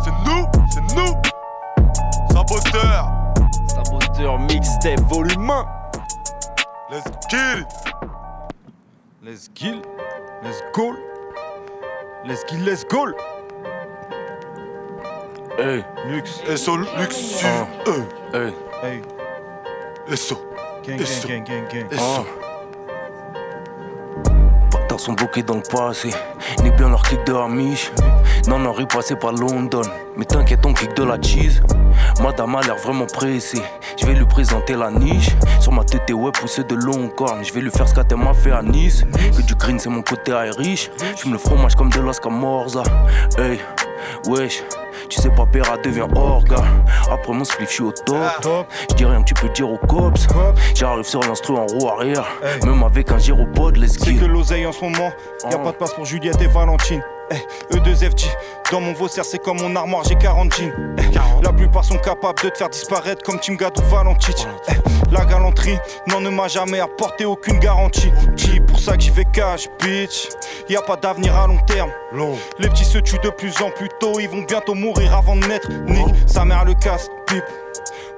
[0.03, 0.11] C'est
[0.95, 1.13] nous
[2.31, 3.11] Saboteur.
[3.67, 5.65] Saboteur mixtape volume 1.
[6.91, 7.65] Let's kill.
[9.23, 9.81] Let's kill.
[10.43, 10.95] Let's go.
[12.25, 13.11] Let's kill, let's go.
[15.57, 15.83] Hey.
[16.07, 16.41] Lux.
[16.55, 17.43] SO Lux.
[18.33, 18.53] Hey.
[18.81, 19.01] Hey.
[20.15, 20.37] SO.
[20.87, 21.99] Gang, gang, gang, gang, gang.
[21.99, 22.25] SO.
[24.87, 26.11] Dans son bouquet dans le passé,
[26.63, 27.91] ni bien leur clic de Amish.
[28.47, 29.81] Non, non, passé par London.
[30.15, 31.61] Mais t'inquiète, on kick de la cheese.
[32.21, 33.61] Madame a l'air vraiment pressée.
[33.99, 35.35] Je vais lui présenter la niche.
[35.59, 37.43] Sur ma tête, ouais, poussé de long cornes.
[37.43, 39.03] Je vais lui faire ce qu'elle m'a fait à Nice.
[39.35, 40.89] Que du green, c'est mon côté Irish.
[41.17, 42.83] J'fume le fromage comme de l'Oscar Morza.
[43.37, 43.59] Hey,
[44.25, 44.63] wesh.
[45.09, 46.57] Tu sais pas, Péra devient orga.
[47.11, 48.67] Après mon spliff, je suis au top.
[48.91, 50.27] Je dis rien que tu peux dire aux cops.
[50.75, 52.27] J'arrive sur l'instru en roue arrière.
[52.63, 54.21] Même avec un gyropode, let's C'est go.
[54.21, 55.11] que l'oseille en ce moment,
[55.49, 57.01] y a pas de place pour Juliette et Valentine.
[57.31, 58.25] Eh, E2FG,
[58.71, 60.73] dans mon vaussaire c'est comme mon armoire, j'ai 40 jeans.
[60.97, 61.01] Eh,
[61.43, 64.45] la plupart sont capables de te faire disparaître comme Tim Gad ou Valentich.
[64.69, 64.73] Eh,
[65.11, 65.77] la galanterie,
[66.07, 68.11] non, ne m'a jamais apporté aucune garantie.
[68.35, 70.29] Qui pour ça que j'y vais cash, bitch.
[70.69, 71.89] Y a pas d'avenir à long terme.
[72.59, 75.45] Les petits se tuent de plus en plus tôt, ils vont bientôt mourir avant de
[75.47, 75.69] naître.
[75.87, 77.43] Nick, sa mère le casse, pipe.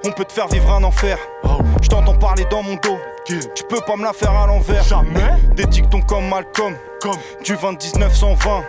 [0.04, 1.16] On peut te faire vivre un enfer.
[1.80, 2.98] Je t'entends parler dans mon dos.
[3.24, 3.38] Tu
[3.68, 4.82] peux pas me la faire à l'envers.
[4.82, 5.34] Jamais.
[5.54, 6.74] Des dictons comme Malcolm.
[7.00, 8.64] Comme du 20 1920.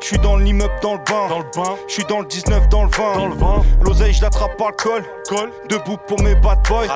[0.00, 1.28] Je suis dans l'immeuble dans le bain.
[1.28, 1.76] Dans le bain.
[1.86, 3.16] Je suis dans le 19 dans le 20.
[3.16, 3.62] Dans le 20.
[3.82, 5.04] L'oseille, je l'attrape par le col.
[5.28, 5.50] Col.
[5.68, 6.86] Debout pour mes bad boys.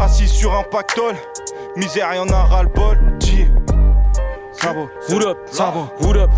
[0.00, 1.16] Assis sur un pactole.
[1.76, 2.98] Misère, y'en a ras le bol.
[3.18, 3.46] Dis.
[4.52, 4.88] Sabo.
[5.08, 5.88] Hood up, Sabo.
[6.00, 6.30] hood up.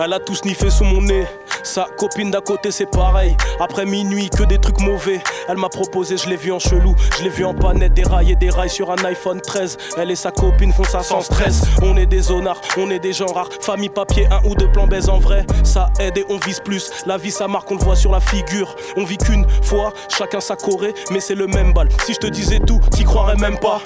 [0.00, 1.26] Elle a tout sniffé sous mon nez.
[1.62, 3.36] Sa copine d'à côté, c'est pareil.
[3.60, 5.20] Après minuit, que des trucs mauvais.
[5.48, 6.94] Elle m'a proposé, je l'ai vu en chelou.
[7.18, 9.76] Je l'ai vu en panette, des rails et des rails sur un iPhone 13.
[9.96, 11.62] Elle et sa copine font ça sans stress.
[11.82, 13.50] On est des zonards, on est des gens rares.
[13.60, 15.46] Famille papier, un ou deux plans baise en vrai.
[15.64, 16.90] Ça aide et on vise plus.
[17.06, 18.74] La vie, ça marque, on le voit sur la figure.
[18.96, 21.88] On vit qu'une fois, chacun sa Corée, mais c'est le même bal.
[22.04, 23.80] Si je te disais tout, t'y croirais même pas.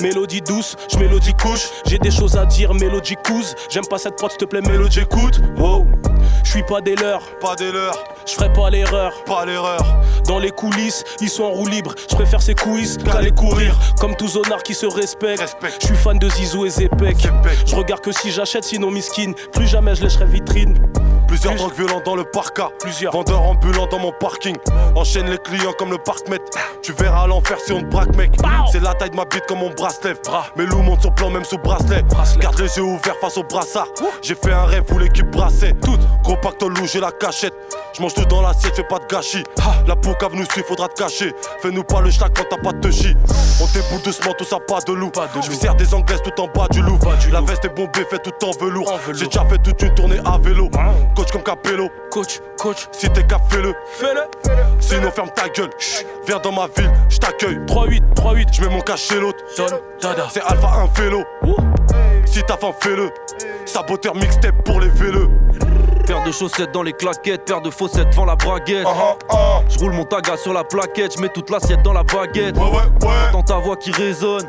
[0.00, 1.68] Mélodie douce, je mélodie couche.
[1.86, 3.54] J'ai des choses à dire, mélodie couse.
[3.68, 5.40] J'aime pas cette prod, s'il te plaît, mélodie écoute.
[5.58, 5.86] Wow,
[6.46, 7.22] je suis pas des leurs.
[7.40, 8.04] Pas des leurs.
[8.24, 9.12] Je ferai pas l'erreur.
[9.24, 9.84] Pas l'erreur.
[10.28, 11.92] Dans les coulisses, ils sont en roue libre.
[12.08, 13.76] Je préfère ces coulisses qu'aller courir.
[13.98, 15.56] Comme tout zonard qui se respecte.
[15.80, 17.28] Je suis fan de Zizou et Zepek.
[17.66, 19.32] Je regarde que si j'achète, sinon miskin.
[19.52, 20.78] Plus jamais je lècherai vitrine.
[21.26, 22.70] Plusieurs drogues violentes dans le parka.
[22.80, 24.56] Plusieurs vendeurs ambulants dans mon parking.
[24.94, 26.38] Enchaîne les clients comme le parkmet.
[26.82, 28.32] Tu verras l'enfer si on te braque, mec.
[28.70, 30.14] C'est la taille de ma bite comme mon bracelet.
[30.56, 32.02] Mes loups montent sur plan même sous bracelet.
[32.40, 33.88] Garde les yeux ouverts face au brassard.
[34.22, 35.72] J'ai fait un rêve où l'équipe brassait.
[35.82, 35.98] Tout.
[36.22, 37.54] Gros pactole loup, j'ai la cachette.
[37.96, 39.44] Je mange tout dans l'assiette, fais pas de gâchis.
[39.86, 41.32] La poucave nous suit, faudra te cacher.
[41.60, 43.14] Fais-nous pas le schnack quand t'as pas de touchy.
[43.60, 45.10] On déboule doucement, tout ça pas de loup.
[45.42, 46.98] Je sers des anglaises tout en bas du loup.
[47.32, 48.92] La veste est bombée, fait tout en velours.
[49.14, 50.68] J'ai déjà fait toute une tournée à vélo.
[51.16, 51.88] Coach comme Capello.
[52.10, 52.88] Coach, coach.
[52.92, 53.74] Si t'es cap, fais-le.
[53.98, 54.20] Fais-le.
[54.80, 55.70] Sinon, ferme ta gueule.
[55.78, 56.06] Chut.
[56.26, 57.58] Viens dans ma ville, je t'accueille.
[57.66, 58.48] 3-8, 3-8.
[58.52, 59.38] Je mets mon cash chez l'autre.
[60.30, 61.24] C'est Alpha 1 vélo.
[62.26, 63.10] Si t'as faim, fais-le.
[63.64, 65.30] Saboteur mixtape pour les véleux.
[66.06, 68.86] Paire de chaussettes dans les claquettes, paire de faussettes devant la braguette.
[69.68, 72.54] Je roule mon taga sur la plaquette, je mets toute l'assiette dans la baguette.
[73.32, 74.46] Dans ta voix qui résonne.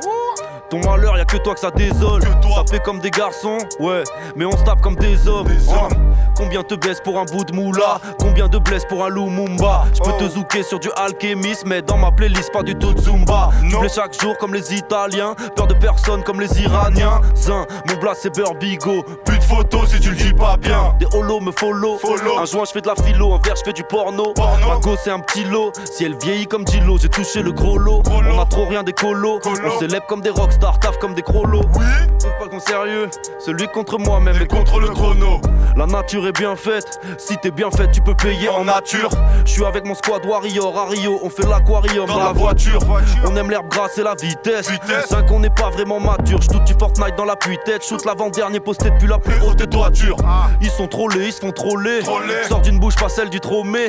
[0.70, 2.22] Ton malheur, y'a que toi que ça désole.
[2.24, 4.04] Ça fait comme des garçons, ouais,
[4.36, 5.48] mais on se tape comme des hommes.
[5.70, 5.88] Ah.
[6.36, 10.02] Combien te baisse pour un bout de moula Combien de blesse pour un Lumumba Je
[10.02, 13.50] peux te zouker sur du alchémisme, mais dans ma playlist, pas du tout de Zumba.
[13.64, 17.22] Je chaque jour comme les Italiens, peur de personne comme les Iraniens.
[17.36, 19.04] Zin, mon blast c'est Burbigo.
[19.26, 20.94] Plus de photos si tu le dis pas bien.
[21.00, 21.98] Des holos me follow.
[22.40, 24.34] Un joint, je fais de la philo, un verre, je fais du porno.
[24.38, 25.72] Ma go, c'est un petit lot.
[25.92, 28.04] Si elle vieillit comme Dilo, j'ai touché le gros lot.
[28.12, 29.40] On a trop rien des colos.
[29.46, 31.62] On célèbre comme des taf comme des crolos.
[31.76, 31.86] Oui,
[32.18, 33.10] c'est pas qu'on sérieux.
[33.40, 35.42] Celui contre moi-même et contre le chrono.
[35.76, 37.00] La nature est bien faite.
[37.18, 39.10] Si t'es bien faite, tu peux payer en nature.
[39.46, 41.20] Je suis avec mon squad Warrior à Rio.
[41.24, 42.80] On fait l'aquarium dans, la voiture.
[43.26, 44.72] On aime l'herbe grasse et la vitesse.
[45.08, 46.42] 5 on n'est pas vraiment mature.
[46.42, 47.86] J'toute du Fortnite dans la tête.
[47.86, 50.18] Shoot l'avant-dernier posté depuis la plus haute des toitures.
[50.62, 52.02] Ils sont trollés, ils se font troller.
[52.48, 53.88] Sort d'une bouche, pas celle du tromé.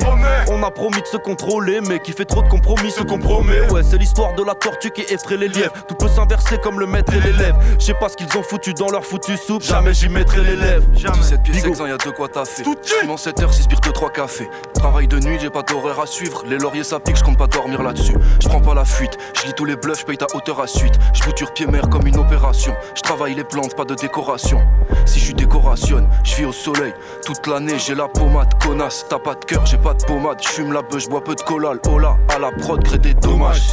[0.48, 3.70] On a promis de se contrôler, mais qui fait trop de compromis se compromet.
[3.70, 5.72] Ouais, c'est l'histoire de la tortue qui effraie les lièvres.
[5.86, 7.54] Tout peut s'inverser comme le maître et l'élève.
[7.78, 9.62] Je sais pas ce qu'ils ont foutu dans leur foutu soupe.
[9.62, 10.86] Jamais j'y mettrai les lèvres.
[10.92, 12.64] 17 pieds sexants, y'a de quoi taffer.
[13.08, 14.48] En 7 heures, 6 de 3 cafés.
[14.74, 16.44] Travail de nuit, j'ai pas d'horaire à suivre.
[16.46, 18.16] Les lauriers ça pique, j'compte pas dormir là-dessus.
[18.40, 20.94] J'prends pas la fuite, j'lis tous les bluffs, j'paye ta hauteur à suite.
[21.12, 22.74] J'bouture pied mer comme une opération.
[22.94, 24.60] J'travaille les plantes, pas de décoration.
[25.06, 26.92] Si j'suis décorationne, j'vis au soleil.
[27.24, 29.06] Toute l'année, j'ai la pommade, connasse.
[29.08, 30.38] T'as pas de cœur, j'ai pas de pommade.
[30.40, 31.78] J'fume la beuh, j'bois peu de collal.
[32.00, 33.72] Là, à la prod, crée des dommages.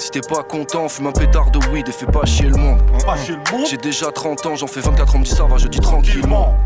[0.00, 2.80] Si t'es pas content, fume un pétard de weed et fais pas chier le monde.
[3.68, 6.56] J'ai déjà 30 ans, j'en fais 24 ans, me dis ça va, je dis tranquillement.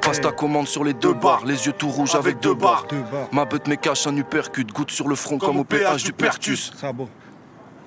[0.00, 2.86] Passe ta commande sur les deux barres, les yeux tout rouges avec deux barres.
[3.30, 6.72] Ma bête me cache un uppercut, goutte sur le front comme au péage du Pertus.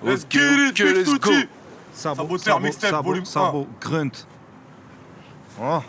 [0.03, 1.31] Let's get it, Ok, let's go.
[1.93, 3.65] Sabo, Saboteur mixtape, volume 1.
[3.79, 4.11] Grunt.
[5.61, 5.81] Ah.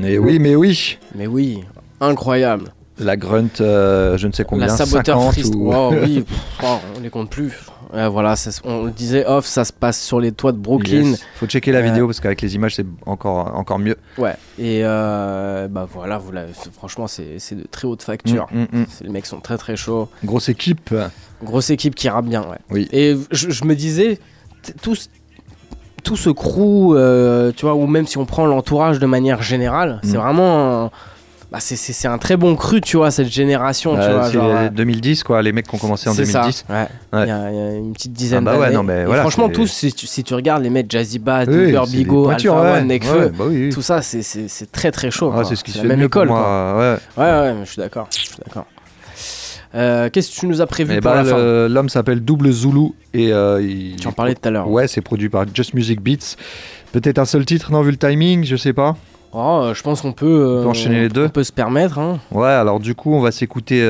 [0.00, 0.98] Mais oui, mais oui.
[1.14, 1.64] Mais oui,
[2.00, 2.72] incroyable.
[3.00, 5.54] La grunt, euh, je ne sais combien, la saboteur 50 freestyle.
[5.56, 5.72] ou...
[5.72, 6.24] Wow, oui,
[6.64, 7.52] oh, on les compte plus.
[7.92, 8.34] Voilà,
[8.64, 11.10] on le disait off, ça se passe sur les toits de Brooklyn.
[11.10, 11.24] Yes.
[11.36, 13.96] Faut checker la Euh, vidéo parce qu'avec les images c'est encore, encore mieux.
[14.18, 16.32] Ouais, et euh, bah voilà, vous
[16.72, 18.46] franchement, c'est c'est de très haute facture.
[18.52, 18.86] Mm, mm, mm.
[19.02, 20.08] Les mecs sont très très chauds.
[20.24, 20.94] Grosse équipe.
[21.42, 22.58] Grosse équipe qui rappe bien, ouais.
[22.70, 22.88] Oui.
[22.92, 24.18] Et je, je me disais,
[24.62, 24.72] t-
[26.04, 30.00] tout, ce- crew, euh, tu vois, ou même si on prend l'entourage de manière générale,
[30.02, 30.20] c'est Mm.
[30.20, 30.84] vraiment.
[30.86, 30.90] un-
[31.50, 33.94] bah, c'est- un très bon cru, tu vois, cette génération.
[33.94, 36.26] tu Euh, vois, c'est genre, euh, 2010 quoi, les mecs qui ont commencé en c'est
[36.26, 36.64] ça, 2010.
[36.68, 36.76] ouais.
[37.14, 37.22] Ouais.
[37.24, 38.74] Il y, a il y a une petite dizaine Ah bah ouais, d'années.
[38.76, 41.48] non, mais Et voilà, franchement, tous, si tu, si tu regardes les mecs Jazzy Bad,
[41.48, 42.78] Oui, Uber Bigo, Alpha ouais.
[42.80, 43.70] One, Nekfeu, Ouais, bah oui, oui.
[43.70, 45.32] tout ça, c'est- très très chaud.
[45.34, 46.28] Ah, c'est ce qui se la même école.
[46.28, 47.22] moi, ouais.
[47.24, 48.08] ouais, ouais, je suis d'accord.
[48.10, 48.66] Je suis d'accord.
[49.74, 52.20] Euh, Qu'est-ce que tu nous as prévu Eh pour bah, la fin le- L'homme s'appelle
[52.20, 54.68] Double Zulu et euh, il- Tu en parlais tout à l'heure.
[54.70, 56.36] Ouais, c'est produit par Just Music Beats.
[56.92, 58.96] Peut-être un seul titre, non, vu le timing, je sais pas.
[59.34, 61.26] Oh, euh, je pense qu'on peut, euh, On peut enchaîner les deux.
[61.26, 61.98] On peut se permettre.
[61.98, 62.18] Hein.
[62.30, 63.80] Ouais, alors du coup, on va s'écouter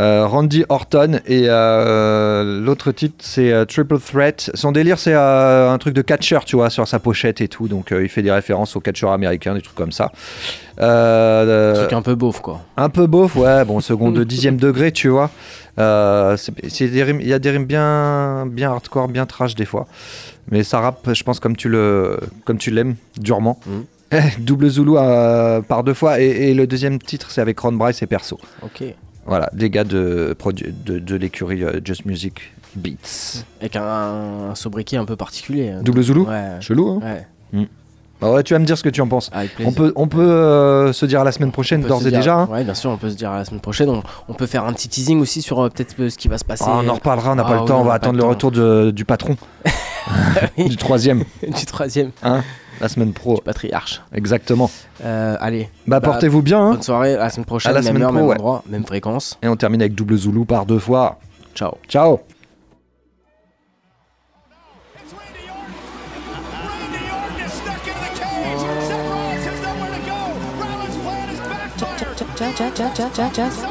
[0.00, 4.50] euh, Randy Orton et euh, l'autre titre c'est euh, Triple Threat.
[4.54, 7.68] Son délire c'est un truc de catcher, tu vois, sur sa pochette et tout.
[7.68, 10.10] Donc il fait des références aux catcheurs américains, des trucs comme ça.
[10.80, 12.60] Euh, Truc un peu beauf, quoi.
[12.76, 13.64] Un peu beauf, ouais.
[13.64, 15.30] Bon, second de dixième degré, tu vois.
[15.76, 19.64] C'est- c'est des rimes- Il y a des rimes bien, bien hardcore, bien trash des
[19.64, 19.86] fois.
[20.50, 23.58] Mais ça rappe, je pense, comme tu le, comme tu l'aimes, durement.
[24.38, 24.92] Double Zulu
[25.68, 26.20] par deux fois.
[26.20, 28.38] Et, et le deuxième titre, c'est avec Ron Bryce et Perso.
[28.62, 28.84] Ok.
[29.26, 30.36] Voilà, des gars de,
[30.84, 33.44] de, de l'écurie euh, Just Music Beats.
[33.60, 33.82] Avec un,
[34.50, 35.70] un sobriquet un peu particulier.
[35.70, 35.80] hein.
[35.82, 36.56] Double Zulu Ouais.
[36.60, 37.06] Chelou, hein
[37.52, 37.60] Ouais.
[37.60, 37.64] Mm.
[38.20, 39.28] Bah ouais, tu vas me dire ce que tu en penses.
[39.32, 42.18] Avec On peut, on peut euh, se dire à la semaine prochaine, d'ores et dire-
[42.20, 42.34] déjà.
[42.36, 42.48] hein.
[42.50, 43.88] Ouais, bien sûr, on peut se dire à la semaine prochaine.
[43.90, 46.44] On, on peut faire un petit teasing aussi sur euh, peut-être ce qui va se
[46.44, 46.64] passer.
[46.66, 48.18] Ah, on en reparlera, on n'a Ah pas le oui, temps, on va attendre le
[48.18, 48.28] le temps.
[48.30, 49.36] retour de- du patron.
[50.58, 51.24] du troisième.
[51.42, 52.10] du troisième.
[52.22, 52.42] Hein
[52.80, 53.36] la semaine pro.
[53.38, 54.02] patriarche.
[54.12, 54.70] Exactement.
[55.04, 55.68] Euh, allez.
[55.86, 56.60] Bah, portez-vous bien.
[56.60, 56.70] hein.
[56.72, 58.34] Bonne soirée, à la semaine prochaine, À la même semaine heure, pro, même ouais.
[58.34, 59.38] endroit, même fréquence.
[59.42, 61.18] Et on termine avec double Zulu par deux fois.
[61.54, 61.72] Ciao.
[61.88, 62.20] Ciao.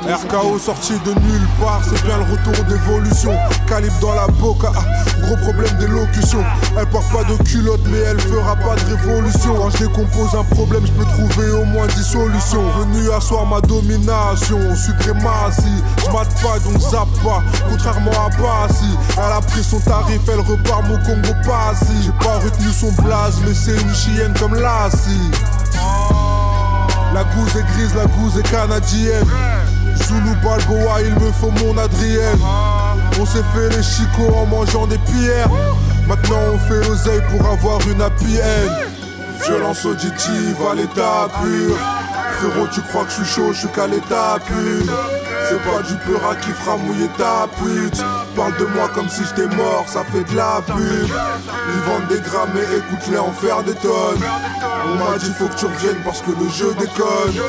[0.05, 3.31] RKO sorti de nulle part, c'est bien le retour d'évolution.
[3.67, 4.71] Calibre dans la boca,
[5.26, 6.43] gros problème d'élocution.
[6.78, 9.55] Elle porte pas de culotte, mais elle fera pas de révolution.
[9.55, 12.63] Quand je décompose un problème, je peux trouver au moins 10 solutions.
[12.80, 15.84] Venu asseoir ma domination, suprématie.
[15.97, 18.97] Je pas donc zappe pas, contrairement à Bassi.
[19.17, 21.93] Elle a pris son tarif, elle repart mon Congo Passi.
[22.03, 25.32] J'ai pas retenu son blaze, mais c'est une chienne comme Lassie.
[27.13, 29.28] La gousse est grise, la gousse est canadienne.
[29.95, 32.39] Zulu Balboa, il me faut mon Adrienne.
[33.24, 35.47] On s'est fait les chicots en mangeant des pierres.
[36.09, 38.38] Maintenant on fait l'oseille pour avoir une happy.
[39.45, 41.78] Violence auditive à l'état pur.
[42.34, 44.93] Frérot, tu crois que je suis chaud, je suis qu'à l'état pur.
[45.47, 48.03] C'est pas du peur qui fera mouiller ta pute.
[48.36, 50.78] Parle de moi comme si j'étais mort, ça fait de la pub.
[50.78, 54.21] Ils vendent des grammes et écoute-les en faire des tonnes.
[54.86, 57.41] On m'a dit faut que tu reviennes parce que le jeu déconne.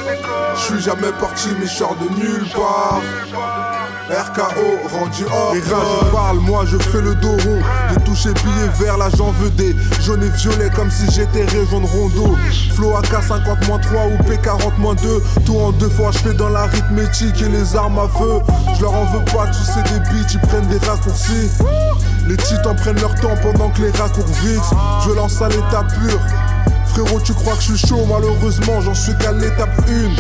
[0.55, 3.64] Je suis jamais parti mais je de nulle part.
[4.11, 7.59] RKO rendu hors Les rages parlent, moi je fais le dos rond.
[7.91, 9.75] J'ai touché billet vert, là j'en veux des.
[10.03, 12.37] Jaune et violet comme si j'étais région de Rondo.
[12.75, 17.49] Flow AK50 3 ou P40 2 Tout en deux fois je fais dans l'arithmétique et
[17.49, 18.41] les armes à feu.
[18.77, 21.51] Je leur en veux pas, tous ces débiles ils prennent des raccourcis.
[22.29, 24.61] Les titans prennent leur temps pendant que les raccours vite
[25.07, 26.21] Je lance à l'état pur
[26.95, 30.11] Frérot, tu crois que je suis chaud, malheureusement, j'en suis qu'à l'étape 1.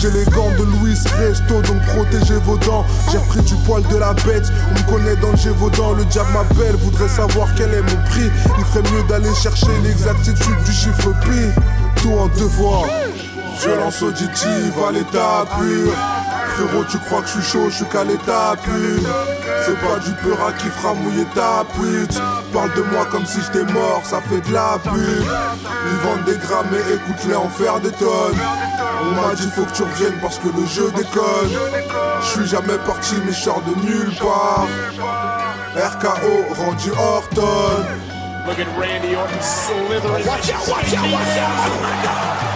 [0.00, 2.84] J'ai les gants de Louis Resto, donc protégez vos dents.
[3.12, 5.92] J'ai repris du poil de la bête, on me connaît dans le Gévaudan.
[5.92, 8.28] Le diable m'appelle, voudrait savoir quel est mon prix.
[8.58, 11.62] Il ferait mieux d'aller chercher l'exactitude du chiffre pi.
[12.02, 12.88] Tout en deux voix.
[13.60, 15.92] Violence auditive à l'état pur.
[16.56, 19.35] Frérot, tu crois que je suis chaud, je suis qu'à l'état pur.
[19.66, 22.20] C'est pas du peur qui fera mouiller ta pute.
[22.52, 24.94] Parle de moi comme si j'étais mort, ça fait de la pub.
[24.94, 28.38] Ils vendent des grammes et écoute-les en faire des tonnes.
[29.02, 31.50] On m'a dit faut que tu reviennes parce que le jeu déconne.
[32.20, 34.68] Je suis jamais parti mais je sors de nulle part.
[35.74, 37.84] RKO rendu Horton.
[38.46, 40.26] Look at Randy Orton slithering.
[40.26, 41.66] Watch out, watch out, watch out!
[41.66, 42.55] Oh my God!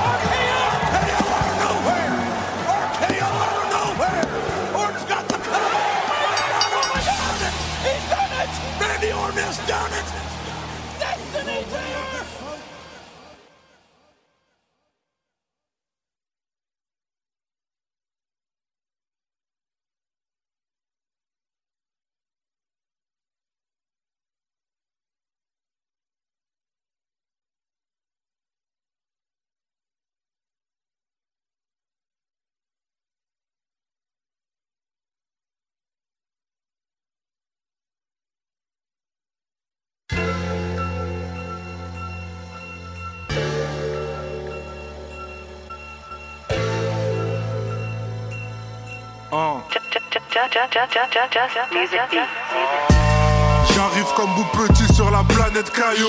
[53.74, 56.09] J'arrive comme vous petit sur la planète Caillou.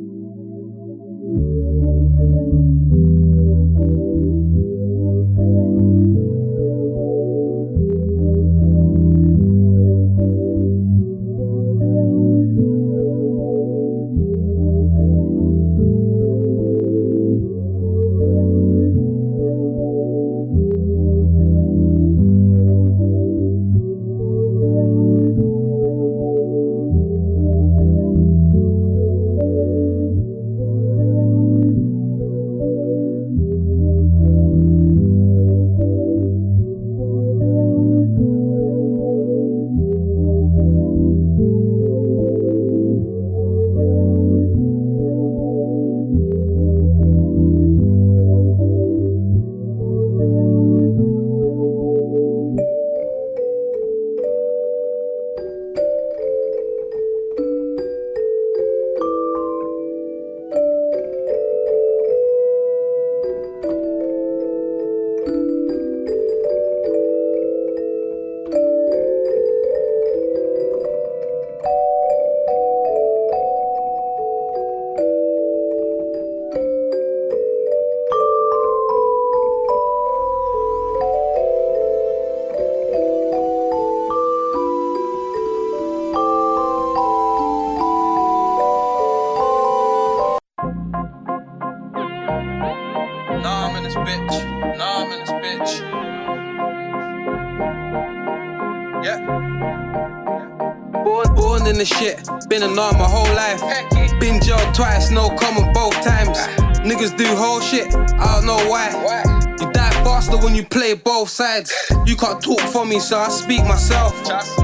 [112.05, 114.13] You can't talk for me, so I speak myself.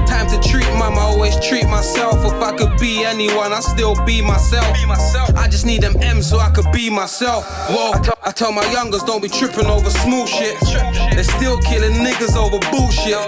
[0.06, 2.16] Time to treat mum, I always treat myself.
[2.24, 4.66] If I could be anyone, I'd still be myself.
[5.36, 7.46] I just need them M so I could be myself.
[7.70, 7.92] Whoa,
[8.24, 10.58] I tell my youngers don't be tripping over smooth shit.
[10.60, 13.18] They're still killing niggas over bullshit.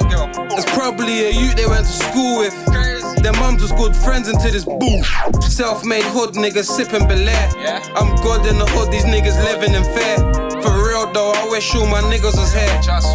[0.53, 2.55] It's probably a youth they went to school with.
[3.23, 5.03] Their mums was good friends into this boo.
[5.41, 7.49] Self-made hood niggas sipping Belair.
[7.95, 10.50] I'm good in the hood, these niggas living in fair.
[11.01, 12.69] Though, I wish all my niggas was here.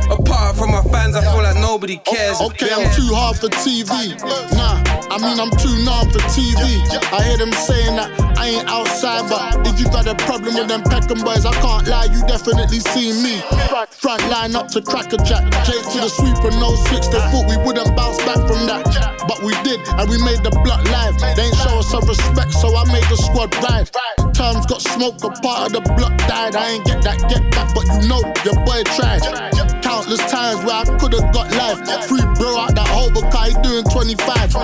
[0.10, 2.42] Apart from my fans, I feel like nobody cares.
[2.42, 4.18] Okay, I'm too hard for TV.
[4.58, 4.82] Nah,
[5.14, 6.82] I mean I'm too numb for TV.
[7.14, 10.68] I hear them saying that I ain't outside, but if you got a problem with
[10.68, 13.42] them Peckham boys, I can't lie, you definitely see me.
[13.90, 17.08] Front line up to Cracker Jack, Jake to the sweeper, no switch.
[17.08, 18.84] They thought we wouldn't bounce back from that,
[19.28, 21.18] but we did, and we made the block live.
[21.20, 23.90] They ain't show us some respect, so I made the squad ride.
[24.36, 26.56] Terms got smoked, a part of the block died.
[26.56, 29.75] I ain't get that get back, but you know your boy tried.
[29.86, 31.78] Countless times where I could've got life.
[32.10, 34.18] Free bro out that hole because he doing 25.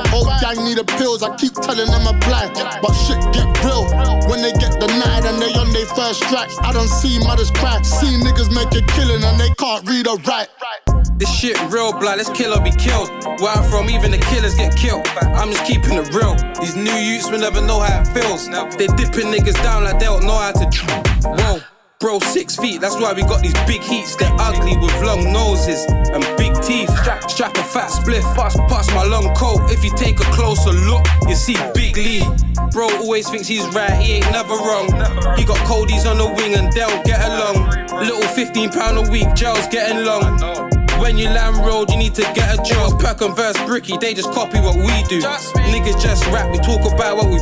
[0.09, 2.49] Whole gang need the pills, I keep telling them apply.
[2.81, 3.85] But shit get real
[4.25, 6.49] when they get denied and they on their first strike.
[6.65, 10.17] I don't see mothers cry, see niggas make a killing and they can't read or
[10.25, 10.49] write.
[11.21, 13.13] This shit real blood, let's kill or be killed.
[13.37, 15.05] Where I'm from, even the killers get killed.
[15.37, 16.33] I'm just keeping it real.
[16.57, 18.49] These new youths will never know how it feels.
[18.73, 20.65] They dipping niggas down like they don't know how to.
[21.29, 21.70] Whoa.
[22.01, 24.15] Bro, six feet, that's why we got these big heats.
[24.15, 26.89] They're ugly with long noses and big teeth.
[27.29, 28.25] Strap a fat spliff.
[28.35, 29.69] Past my long coat.
[29.69, 32.25] If you take a closer look, you see Big Lee.
[32.71, 34.87] Bro always thinks he's right, he ain't never wrong.
[35.37, 37.69] He got Cody's on the wing and they'll get along.
[38.03, 40.39] Little 15 pound a week, jail's getting long.
[41.01, 42.99] When you land road, you need to get a job.
[42.99, 45.21] Perk and verse bricky, they just copy what we do.
[45.21, 47.39] Niggas just rap, we talk about what we